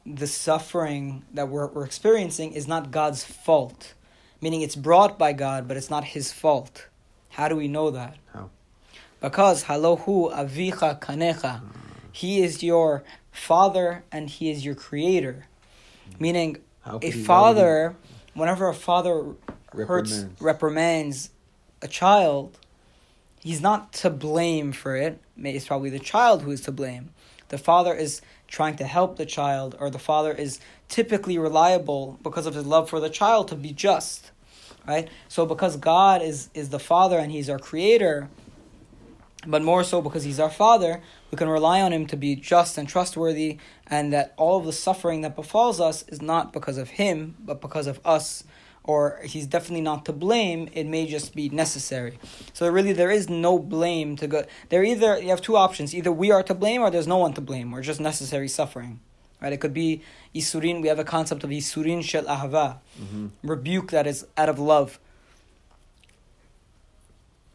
the 0.04 0.26
suffering 0.26 1.24
that 1.32 1.48
we're, 1.48 1.68
we're 1.68 1.84
experiencing 1.84 2.52
is 2.52 2.68
not 2.68 2.90
God's 2.90 3.24
fault? 3.24 3.94
Meaning 4.40 4.62
it's 4.62 4.76
brought 4.76 5.18
by 5.18 5.32
God, 5.32 5.68
but 5.68 5.76
it's 5.76 5.88
not 5.90 6.04
his 6.04 6.32
fault. 6.32 6.88
How 7.30 7.48
do 7.48 7.56
we 7.56 7.68
know 7.68 7.90
that? 7.90 8.16
How? 8.32 8.50
Because 9.20 9.64
halohu 9.64 10.34
avicha 10.34 11.00
kanecha. 11.00 11.62
He 12.10 12.42
is 12.42 12.62
your 12.62 13.04
father 13.30 14.04
and 14.12 14.28
he 14.28 14.50
is 14.50 14.64
your 14.64 14.74
creator. 14.74 15.46
Meaning 16.18 16.58
a 16.84 17.10
father, 17.12 17.96
whenever 18.34 18.68
a 18.68 18.74
father 18.74 19.34
hurts, 19.72 20.24
Reprimands. 20.38 20.42
reprimands 20.42 21.30
a 21.80 21.88
child, 21.88 22.58
he's 23.42 23.60
not 23.60 23.92
to 23.92 24.10
blame 24.10 24.72
for 24.72 24.96
it. 24.96 25.20
It's 25.36 25.66
probably 25.66 25.90
the 25.90 25.98
child 25.98 26.42
who 26.42 26.50
is 26.50 26.60
to 26.62 26.72
blame. 26.72 27.10
The 27.48 27.58
father 27.58 27.94
is 27.94 28.22
trying 28.48 28.76
to 28.76 28.84
help 28.84 29.16
the 29.16 29.26
child, 29.26 29.76
or 29.78 29.90
the 29.90 29.98
father 29.98 30.32
is 30.32 30.60
typically 30.88 31.38
reliable 31.38 32.18
because 32.22 32.46
of 32.46 32.54
his 32.54 32.66
love 32.66 32.88
for 32.88 33.00
the 33.00 33.10
child 33.10 33.48
to 33.48 33.56
be 33.56 33.72
just. 33.72 34.30
Right? 34.86 35.08
So 35.28 35.46
because 35.46 35.76
God 35.76 36.22
is, 36.22 36.50
is 36.54 36.70
the 36.70 36.78
father 36.78 37.18
and 37.18 37.30
he's 37.30 37.48
our 37.48 37.58
creator, 37.58 38.28
but 39.46 39.62
more 39.62 39.84
so 39.84 40.02
because 40.02 40.24
he's 40.24 40.40
our 40.40 40.50
father, 40.50 41.02
we 41.30 41.36
can 41.36 41.48
rely 41.48 41.80
on 41.80 41.92
him 41.92 42.06
to 42.06 42.16
be 42.16 42.36
just 42.36 42.78
and 42.78 42.88
trustworthy, 42.88 43.58
and 43.86 44.12
that 44.12 44.34
all 44.36 44.58
of 44.58 44.66
the 44.66 44.72
suffering 44.72 45.22
that 45.22 45.36
befalls 45.36 45.80
us 45.80 46.04
is 46.08 46.20
not 46.20 46.52
because 46.52 46.78
of 46.78 46.90
him, 46.90 47.36
but 47.40 47.60
because 47.60 47.86
of 47.86 48.00
us, 48.04 48.44
or 48.84 49.20
he's 49.24 49.46
definitely 49.46 49.82
not 49.82 50.04
to 50.06 50.12
blame. 50.12 50.68
It 50.72 50.86
may 50.86 51.06
just 51.06 51.34
be 51.34 51.48
necessary. 51.48 52.18
So 52.52 52.68
really, 52.68 52.92
there 52.92 53.10
is 53.10 53.28
no 53.28 53.58
blame 53.58 54.16
to 54.16 54.26
go. 54.26 54.44
There 54.70 54.82
either 54.84 55.20
you 55.20 55.28
have 55.30 55.40
two 55.40 55.56
options: 55.56 55.94
either 55.94 56.12
we 56.12 56.30
are 56.30 56.42
to 56.42 56.54
blame, 56.54 56.82
or 56.82 56.90
there's 56.90 57.06
no 57.06 57.18
one 57.18 57.32
to 57.34 57.40
blame, 57.40 57.72
or 57.72 57.80
just 57.82 58.00
necessary 58.00 58.48
suffering. 58.48 59.00
Right? 59.40 59.52
It 59.52 59.60
could 59.60 59.74
be 59.74 60.02
isurin. 60.34 60.82
We 60.82 60.88
have 60.88 61.00
a 61.00 61.04
concept 61.04 61.42
of 61.42 61.50
isurin 61.50 62.02
shel 62.04 62.24
ahava, 62.24 62.78
Mhm. 63.00 63.30
rebuke 63.42 63.90
that 63.90 64.06
is 64.06 64.24
out 64.36 64.48
of 64.48 64.58
love. 64.58 64.98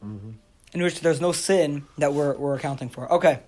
Mhm. 0.03 0.33
in 0.73 0.83
which 0.83 0.99
there's 0.99 1.21
no 1.21 1.31
sin 1.31 1.85
that 1.97 2.13
we're, 2.13 2.35
we're 2.35 2.55
accounting 2.55 2.89
for. 2.89 3.11
Okay, 3.11 3.39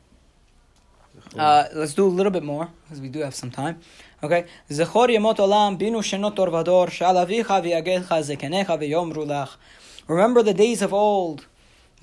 uh, 1.37 1.65
let's 1.73 1.93
do 1.93 2.05
a 2.05 2.07
little 2.07 2.31
bit 2.31 2.43
more 2.43 2.69
because 2.83 3.01
we 3.01 3.09
do 3.09 3.19
have 3.19 3.35
some 3.35 3.51
time. 3.51 3.79
Okay. 4.23 4.45
Zechor 4.69 5.07
yemot 5.07 5.37
olam 5.37 5.77
binu 5.79 5.99
shenot 5.99 6.35
torvador 6.35 6.87
shalavicha 6.89 7.61
zekenecha. 7.63 9.49
Remember 10.07 10.43
the 10.43 10.53
days 10.53 10.81
of 10.81 10.93
old, 10.93 11.45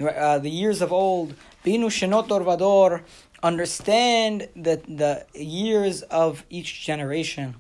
uh, 0.00 0.38
the 0.38 0.50
years 0.50 0.80
of 0.80 0.92
old. 0.92 1.34
Binu 1.64 1.86
shenot 1.86 2.28
torvador. 2.28 3.02
Understand 3.42 4.48
the 4.56 4.80
the 4.88 5.26
years 5.34 6.02
of 6.02 6.44
each 6.48 6.84
generation. 6.84 7.56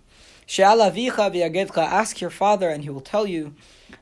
Shalavicha 0.46 1.30
v'yagecha. 1.32 1.78
Ask 1.78 2.20
your 2.20 2.30
father 2.30 2.70
and 2.70 2.84
he 2.84 2.90
will 2.90 3.00
tell 3.00 3.26
you. 3.26 3.54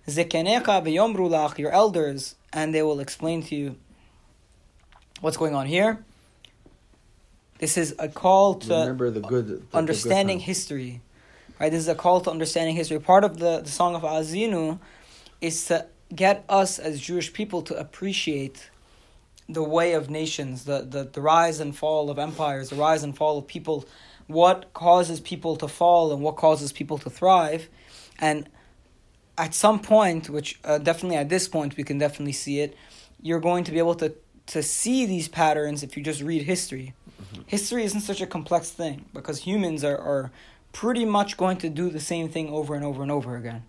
Zekenecha 0.06 0.84
viyomrulach. 0.84 1.58
Your 1.58 1.72
elders 1.72 2.36
and 2.52 2.74
they 2.74 2.82
will 2.82 3.00
explain 3.00 3.42
to 3.42 3.56
you 3.56 3.76
what's 5.20 5.36
going 5.36 5.54
on 5.54 5.66
here. 5.66 6.04
This 7.58 7.76
is 7.78 7.94
a 7.98 8.08
call 8.08 8.54
to 8.56 8.74
remember 8.74 9.10
the 9.10 9.20
good 9.20 9.46
the- 9.46 9.54
the 9.54 9.60
good 9.60 9.74
understanding 9.74 10.40
history. 10.40 11.00
Right? 11.60 11.70
This 11.70 11.80
is 11.80 11.88
a 11.88 11.94
call 11.94 12.20
to 12.22 12.30
understanding 12.30 12.74
history. 12.74 12.98
Part 12.98 13.24
of 13.24 13.38
the, 13.38 13.60
the 13.60 13.70
song 13.70 13.94
of 13.94 14.02
Azinu 14.02 14.80
is 15.40 15.64
to 15.66 15.86
get 16.14 16.44
us 16.48 16.78
as 16.78 17.00
Jewish 17.00 17.32
people 17.32 17.62
to 17.62 17.78
appreciate 17.78 18.70
the 19.48 19.62
way 19.62 19.92
of 19.92 20.10
nations, 20.10 20.64
the, 20.64 20.82
the, 20.82 21.04
the 21.04 21.20
rise 21.20 21.60
and 21.60 21.76
fall 21.76 22.10
of 22.10 22.18
empires, 22.18 22.70
the 22.70 22.76
rise 22.76 23.02
and 23.04 23.16
fall 23.16 23.38
of 23.38 23.46
people, 23.46 23.84
what 24.26 24.72
causes 24.72 25.20
people 25.20 25.54
to 25.56 25.68
fall 25.68 26.12
and 26.12 26.22
what 26.22 26.36
causes 26.36 26.72
people 26.72 26.98
to 26.98 27.10
thrive. 27.10 27.68
And 28.18 28.48
at 29.36 29.54
some 29.54 29.80
point, 29.80 30.28
which 30.30 30.58
uh, 30.64 30.78
definitely 30.78 31.18
at 31.18 31.28
this 31.28 31.46
point 31.46 31.76
we 31.76 31.84
can 31.84 31.98
definitely 31.98 32.32
see 32.32 32.60
it, 32.60 32.76
you're 33.20 33.40
going 33.40 33.64
to 33.64 33.70
be 33.72 33.78
able 33.78 33.94
to, 33.96 34.14
to 34.46 34.62
see 34.62 35.06
these 35.06 35.28
patterns 35.28 35.82
if 35.82 35.96
you 35.96 36.02
just 36.02 36.20
read 36.22 36.42
history. 36.42 36.94
Mm-hmm. 37.22 37.42
History 37.46 37.84
isn't 37.84 38.00
such 38.00 38.20
a 38.20 38.26
complex 38.26 38.70
thing 38.70 39.06
because 39.12 39.40
humans 39.40 39.84
are, 39.84 39.98
are 39.98 40.30
pretty 40.72 41.04
much 41.04 41.36
going 41.36 41.56
to 41.58 41.68
do 41.68 41.88
the 41.88 42.00
same 42.00 42.28
thing 42.28 42.48
over 42.50 42.74
and 42.74 42.84
over 42.84 43.02
and 43.02 43.10
over 43.10 43.36
again. 43.36 43.62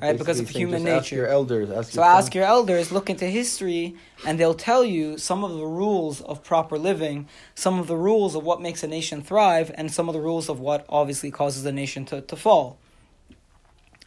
Right, 0.00 0.18
because 0.18 0.40
of 0.40 0.48
human 0.48 0.82
just 0.82 0.88
Ask 0.88 1.04
nature. 1.04 1.16
your 1.16 1.26
elders. 1.28 1.70
Ask 1.70 1.92
So 1.92 2.00
your 2.00 2.10
ask 2.10 2.34
your 2.34 2.44
elders, 2.44 2.90
look 2.90 3.08
into 3.08 3.26
history, 3.26 3.94
and 4.26 4.38
they'll 4.38 4.52
tell 4.52 4.84
you 4.84 5.16
some 5.16 5.44
of 5.44 5.52
the 5.52 5.64
rules 5.64 6.20
of 6.22 6.42
proper 6.42 6.76
living, 6.76 7.28
some 7.54 7.78
of 7.78 7.86
the 7.86 7.96
rules 7.96 8.34
of 8.34 8.42
what 8.42 8.60
makes 8.60 8.82
a 8.82 8.88
nation 8.88 9.22
thrive, 9.22 9.70
and 9.76 9.92
some 9.92 10.08
of 10.08 10.12
the 10.12 10.20
rules 10.20 10.48
of 10.48 10.58
what 10.58 10.84
obviously 10.88 11.30
causes 11.30 11.64
a 11.64 11.72
nation 11.72 12.04
to, 12.06 12.20
to 12.20 12.34
fall. 12.34 12.78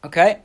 Okay? 0.03 0.41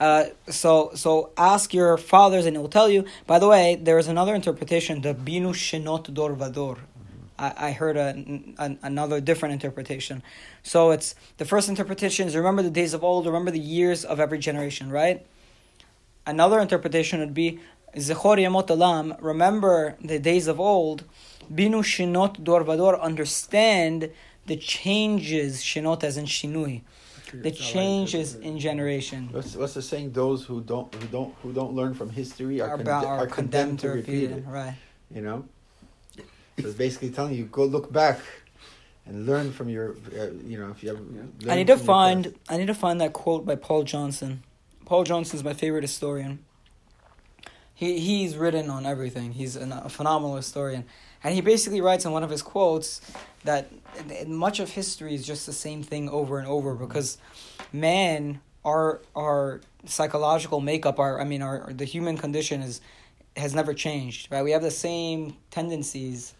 Uh, 0.00 0.24
so 0.48 0.90
so 0.94 1.30
ask 1.36 1.74
your 1.74 1.98
fathers 1.98 2.46
and 2.46 2.56
it 2.56 2.58
will 2.58 2.68
tell 2.68 2.88
you. 2.88 3.04
By 3.26 3.38
the 3.38 3.46
way, 3.46 3.76
there 3.76 3.98
is 3.98 4.08
another 4.08 4.34
interpretation, 4.34 5.02
the 5.02 5.14
binu 5.14 5.52
shenot 5.52 6.12
dor 6.14 6.34
vador. 6.34 6.78
I, 7.42 7.72
heard 7.72 7.96
a, 7.96 8.08
an, 8.08 8.78
another 8.82 9.18
different 9.18 9.54
interpretation. 9.54 10.22
So 10.62 10.90
it's 10.90 11.14
the 11.38 11.46
first 11.46 11.70
interpretation 11.70 12.28
is 12.28 12.36
remember 12.36 12.62
the 12.62 12.70
days 12.70 12.92
of 12.92 13.02
old, 13.02 13.24
remember 13.24 13.50
the 13.50 13.58
years 13.58 14.04
of 14.04 14.20
every 14.20 14.38
generation, 14.38 14.90
right? 14.90 15.24
Another 16.26 16.60
interpretation 16.60 17.20
would 17.20 17.32
be 17.32 17.58
Zechor 17.96 18.36
Yamot 18.36 18.66
Olam, 18.66 19.16
remember 19.22 19.96
the 20.02 20.18
days 20.18 20.48
of 20.48 20.60
old, 20.60 21.04
Binu 21.52 21.82
Shinot 21.82 22.44
Dor 22.44 22.62
Vador, 22.62 23.00
understand 23.00 24.10
the 24.46 24.56
changes, 24.56 25.62
Shinot 25.62 26.04
as 26.04 26.16
in 26.16 26.26
Shinui, 26.26 26.82
the 27.32 27.50
changes 27.50 28.34
in 28.34 28.58
generation 28.58 29.28
What's, 29.32 29.54
what's 29.56 29.74
the 29.74 29.82
saying? 29.82 30.12
Those 30.12 30.44
who 30.44 30.60
don't 30.60 30.94
who 30.94 31.06
don't 31.08 31.34
who 31.42 31.52
don't 31.52 31.74
learn 31.74 31.94
from 31.94 32.10
history 32.10 32.60
are, 32.60 32.70
are, 32.70 32.76
conde- 32.76 32.88
are 32.88 33.18
are 33.18 33.26
condemned 33.26 33.80
to 33.80 33.90
repeat 33.90 34.24
it. 34.24 34.38
it. 34.38 34.44
Right. 34.46 34.74
You 35.14 35.22
know, 35.22 35.44
so 36.16 36.22
it's 36.56 36.74
basically 36.74 37.10
telling 37.10 37.34
you 37.34 37.44
go 37.44 37.64
look 37.64 37.92
back 37.92 38.20
and 39.06 39.26
learn 39.26 39.52
from 39.52 39.68
your. 39.68 39.96
Uh, 40.16 40.30
you 40.46 40.58
know, 40.58 40.70
if 40.70 40.82
you 40.82 40.90
ever. 40.90 41.00
I 41.48 41.56
need 41.56 41.66
to 41.66 41.76
find. 41.76 42.34
I 42.48 42.56
need 42.56 42.66
to 42.66 42.74
find 42.74 43.00
that 43.00 43.12
quote 43.12 43.44
by 43.44 43.56
Paul 43.56 43.82
Johnson. 43.82 44.42
Paul 44.84 45.04
Johnson 45.04 45.36
is 45.36 45.44
my 45.44 45.52
favorite 45.52 45.82
historian. 45.82 46.44
He 47.74 47.98
he's 47.98 48.36
written 48.36 48.70
on 48.70 48.86
everything. 48.86 49.32
He's 49.32 49.56
a 49.56 49.88
phenomenal 49.88 50.36
historian, 50.36 50.84
and 51.22 51.34
he 51.34 51.40
basically 51.40 51.80
writes 51.80 52.04
in 52.04 52.12
one 52.12 52.22
of 52.24 52.30
his 52.30 52.42
quotes 52.42 53.00
that 53.44 53.70
much 54.28 54.60
of 54.60 54.70
history 54.70 55.14
is 55.14 55.26
just 55.26 55.46
the 55.46 55.52
same 55.52 55.82
thing 55.82 56.08
over 56.08 56.38
and 56.38 56.46
over 56.48 56.74
because 56.74 57.18
man 57.72 58.40
our 58.64 59.00
our 59.16 59.60
psychological 59.86 60.60
makeup 60.60 60.98
our 60.98 61.20
I 61.20 61.24
mean 61.24 61.42
our 61.42 61.72
the 61.72 61.84
human 61.84 62.16
condition 62.18 62.60
is 62.62 62.80
has 63.36 63.54
never 63.54 63.72
changed 63.74 64.30
right 64.30 64.42
we 64.42 64.50
have 64.50 64.62
the 64.62 64.70
same 64.70 65.36
tendencies 65.50 66.34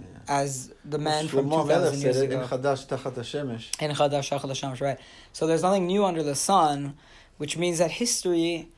Yeah. 0.00 0.06
as 0.42 0.72
the 0.94 0.98
man 0.98 1.28
from 1.28 1.46
Shlomo 1.46 1.62
two 1.62 1.66
Melech 1.68 1.82
thousand 1.84 2.00
years 2.00 2.16
said 2.16 2.24
it, 2.24 2.32
ago 2.32 2.40
"En 2.42 2.48
chadash 2.48 2.82
tachat 2.90 3.14
hashemesh." 3.20 3.64
in 3.82 3.90
Chadash 3.98 4.26
Shachal 4.30 4.50
Hashemesh, 4.50 4.80
right? 4.80 4.98
So 5.36 5.46
there's 5.46 5.62
nothing 5.68 5.86
new 5.86 6.02
under 6.10 6.22
the 6.22 6.34
sun, 6.34 6.94
which 7.36 7.54
means 7.62 7.76
that 7.82 7.90
history, 7.90 8.68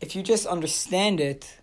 if 0.00 0.16
you 0.16 0.22
just 0.22 0.46
understand 0.46 1.20
it, 1.20 1.59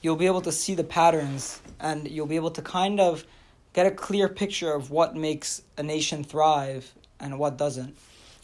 you'll 0.00 0.16
be 0.16 0.26
able 0.26 0.40
to 0.42 0.52
see 0.52 0.74
the 0.74 0.84
patterns 0.84 1.60
and 1.80 2.08
you'll 2.08 2.26
be 2.26 2.36
able 2.36 2.50
to 2.52 2.62
kind 2.62 3.00
of 3.00 3.24
get 3.72 3.86
a 3.86 3.90
clear 3.90 4.28
picture 4.28 4.72
of 4.72 4.90
what 4.90 5.16
makes 5.16 5.62
a 5.76 5.82
nation 5.82 6.24
thrive 6.24 6.92
and 7.20 7.38
what 7.38 7.56
doesn't. 7.56 7.96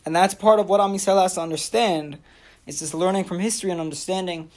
And 0.05 0.15
that's 0.15 0.35
part 0.35 0.61
of 0.61 0.69
what 0.69 0.81
Am 0.81 0.93
Yisrael 0.93 1.23
has 1.23 1.35
to 1.35 1.41
understand. 1.41 2.19
It's 2.67 2.81
just 2.81 2.95
learning 2.95 3.25
from 3.25 3.39
history 3.39 3.71
and 3.71 3.81
understanding, 3.81 4.51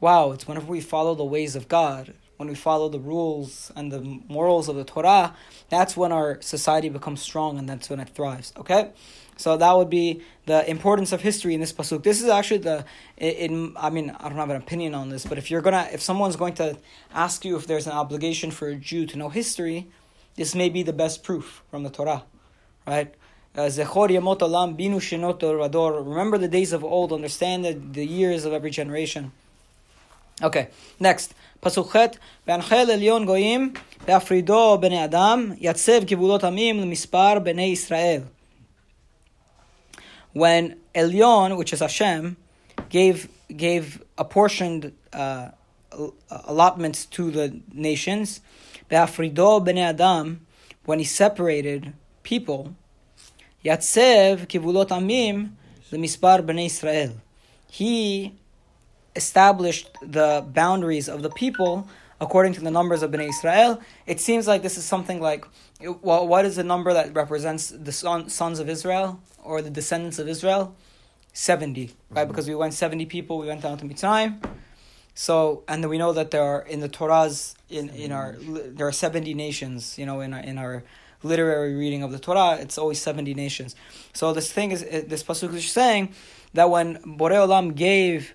wow, 0.00 0.32
it's 0.32 0.46
whenever 0.46 0.66
we 0.66 0.80
follow 0.80 1.14
the 1.14 1.24
ways 1.24 1.56
of 1.56 1.68
God, 1.68 2.14
when 2.38 2.48
we 2.48 2.54
follow 2.54 2.88
the 2.88 3.00
rules 3.00 3.70
and 3.76 3.92
the 3.92 4.00
morals 4.28 4.68
of 4.68 4.76
the 4.76 4.84
Torah, 4.84 5.34
that's 5.68 5.96
when 5.96 6.12
our 6.12 6.40
society 6.40 6.88
becomes 6.88 7.20
strong 7.20 7.58
and 7.58 7.68
that's 7.68 7.90
when 7.90 8.00
it 8.00 8.08
thrives. 8.08 8.52
Okay? 8.56 8.92
So 9.36 9.56
that 9.56 9.76
would 9.76 9.90
be 9.90 10.22
the 10.46 10.68
importance 10.68 11.12
of 11.12 11.20
history 11.20 11.54
in 11.54 11.60
this 11.60 11.72
pasuk. 11.72 12.02
This 12.02 12.22
is 12.22 12.28
actually 12.28 12.58
the 12.58 12.84
in 13.16 13.74
I 13.76 13.90
mean 13.90 14.10
I 14.18 14.28
don't 14.28 14.38
have 14.38 14.50
an 14.50 14.56
opinion 14.56 14.94
on 14.94 15.10
this, 15.10 15.24
but 15.26 15.38
if 15.38 15.50
you're 15.50 15.62
gonna 15.62 15.88
if 15.92 16.00
someone's 16.00 16.36
going 16.36 16.54
to 16.54 16.76
ask 17.14 17.44
you 17.44 17.56
if 17.56 17.66
there's 17.66 17.86
an 17.86 17.92
obligation 17.92 18.50
for 18.50 18.68
a 18.68 18.74
Jew 18.74 19.06
to 19.06 19.16
know 19.16 19.28
history, 19.28 19.86
this 20.34 20.54
may 20.54 20.68
be 20.68 20.82
the 20.82 20.92
best 20.92 21.22
proof 21.22 21.62
from 21.70 21.84
the 21.84 21.90
Torah, 21.90 22.24
right? 22.86 23.14
Uh. 23.56 23.62
Remember 26.02 26.38
the 26.38 26.48
days 26.48 26.72
of 26.72 26.84
old. 26.84 27.12
Understand 27.12 27.64
the, 27.64 27.72
the 27.72 28.06
years 28.06 28.44
of 28.44 28.52
every 28.52 28.70
generation. 28.70 29.32
Okay, 30.42 30.68
next. 31.00 31.34
פסוק 31.59 31.95
ח' 31.95 31.99
והנחל 32.47 32.91
עליון 32.91 33.25
גויים 33.25 33.73
בהפרידו 34.07 34.77
בני 34.81 35.05
אדם 35.05 35.51
יצב 35.59 36.03
גבולות 36.03 36.43
עמים 36.43 36.79
למספר 36.79 37.39
בני 37.39 37.65
ישראל. 37.65 38.21
When 40.35 40.75
Elyon, 40.95 41.57
which 41.57 41.73
is 41.73 41.79
Hashem, 41.79 42.35
gave 42.89 43.27
gave 43.55 44.01
apportioned 44.17 44.91
uh, 45.13 45.49
allotments 46.51 47.05
to 47.05 47.31
the 47.31 47.47
nations, 47.73 48.41
בהפרידו 48.91 49.59
בני 49.63 49.89
אדם, 49.89 50.35
when 50.87 50.99
he 50.99 51.05
separated 51.05 51.85
people, 52.23 52.69
יצב 53.65 54.39
גבולות 54.53 54.91
עמים 54.91 55.47
למספר 55.91 56.41
בני 56.41 56.61
ישראל. 56.61 57.09
He 57.71 58.29
established 59.22 59.86
the 60.00 60.28
boundaries 60.60 61.08
of 61.14 61.18
the 61.26 61.32
people 61.42 61.72
according 62.20 62.52
to 62.58 62.60
the 62.60 62.70
numbers 62.78 63.00
of 63.02 63.10
Bnei 63.12 63.28
Israel. 63.34 63.80
It 64.12 64.18
seems 64.20 64.44
like 64.50 64.60
this 64.62 64.76
is 64.80 64.84
something 64.84 65.20
like, 65.20 65.42
well, 66.06 66.26
what 66.32 66.44
is 66.48 66.54
the 66.60 66.64
number 66.72 66.90
that 66.98 67.06
represents 67.14 67.64
the 67.88 67.92
son, 67.92 68.28
sons 68.28 68.58
of 68.62 68.66
Israel 68.76 69.20
or 69.48 69.62
the 69.62 69.70
descendants 69.70 70.18
of 70.18 70.26
Israel? 70.34 70.74
70, 71.32 71.94
right? 72.10 72.22
Mm-hmm. 72.22 72.30
Because 72.30 72.48
we 72.48 72.56
went 72.62 72.74
70 72.74 73.06
people, 73.06 73.38
we 73.38 73.46
went 73.46 73.62
down 73.62 73.76
to 73.78 73.84
Mitzrayim. 73.84 74.30
So, 75.14 75.62
and 75.68 75.88
we 75.92 75.98
know 76.02 76.12
that 76.12 76.30
there 76.30 76.42
are, 76.42 76.62
in 76.74 76.80
the 76.80 76.88
Torahs, 76.88 77.54
in, 77.68 77.90
in 77.90 78.10
our, 78.12 78.36
there 78.40 78.86
are 78.86 78.92
70 78.92 79.34
nations, 79.34 79.98
you 79.98 80.06
know, 80.06 80.20
in 80.20 80.32
our, 80.32 80.40
in 80.40 80.58
our 80.58 80.84
literary 81.22 81.74
reading 81.74 82.02
of 82.02 82.10
the 82.12 82.18
Torah, 82.18 82.58
it's 82.60 82.78
always 82.78 83.00
70 83.00 83.34
nations. 83.34 83.74
So 84.12 84.32
this 84.32 84.52
thing 84.52 84.70
is, 84.70 84.82
this 84.82 85.22
pasuk 85.22 85.54
is 85.54 85.70
saying 85.70 86.14
that 86.54 86.70
when 86.70 86.98
Borei 87.18 87.38
Olam 87.44 87.74
gave 87.74 88.34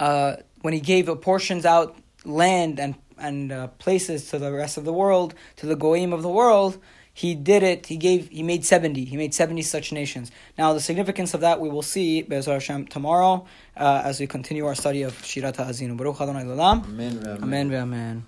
uh, 0.00 0.36
when 0.62 0.74
he 0.74 0.80
gave 0.80 1.08
portions 1.20 1.64
out 1.64 1.96
land 2.24 2.80
and 2.80 2.94
and 3.18 3.50
uh, 3.50 3.68
places 3.78 4.28
to 4.30 4.38
the 4.38 4.52
rest 4.52 4.76
of 4.76 4.84
the 4.84 4.92
world, 4.92 5.34
to 5.56 5.66
the 5.66 5.76
goyim 5.76 6.12
of 6.12 6.22
the 6.22 6.28
world, 6.28 6.78
he 7.14 7.34
did 7.34 7.62
it. 7.62 7.86
He 7.86 7.96
gave. 7.96 8.28
He 8.28 8.42
made 8.42 8.64
seventy. 8.64 9.06
He 9.06 9.16
made 9.16 9.32
seventy 9.32 9.62
such 9.62 9.90
nations. 9.90 10.30
Now, 10.58 10.74
the 10.74 10.80
significance 10.80 11.32
of 11.32 11.40
that 11.40 11.60
we 11.60 11.70
will 11.70 11.82
see 11.82 12.20
Be'ezar 12.22 12.54
Hashem 12.54 12.88
tomorrow 12.88 13.46
uh, 13.76 14.02
as 14.04 14.20
we 14.20 14.26
continue 14.26 14.66
our 14.66 14.74
study 14.74 15.02
of 15.02 15.14
Shirat 15.22 15.56
Ha'azinu. 15.56 15.96
Baruch 15.96 16.20
Adonai. 16.20 16.42
Amen. 16.42 17.26
Amen. 17.26 17.74
Amen. 17.74 18.26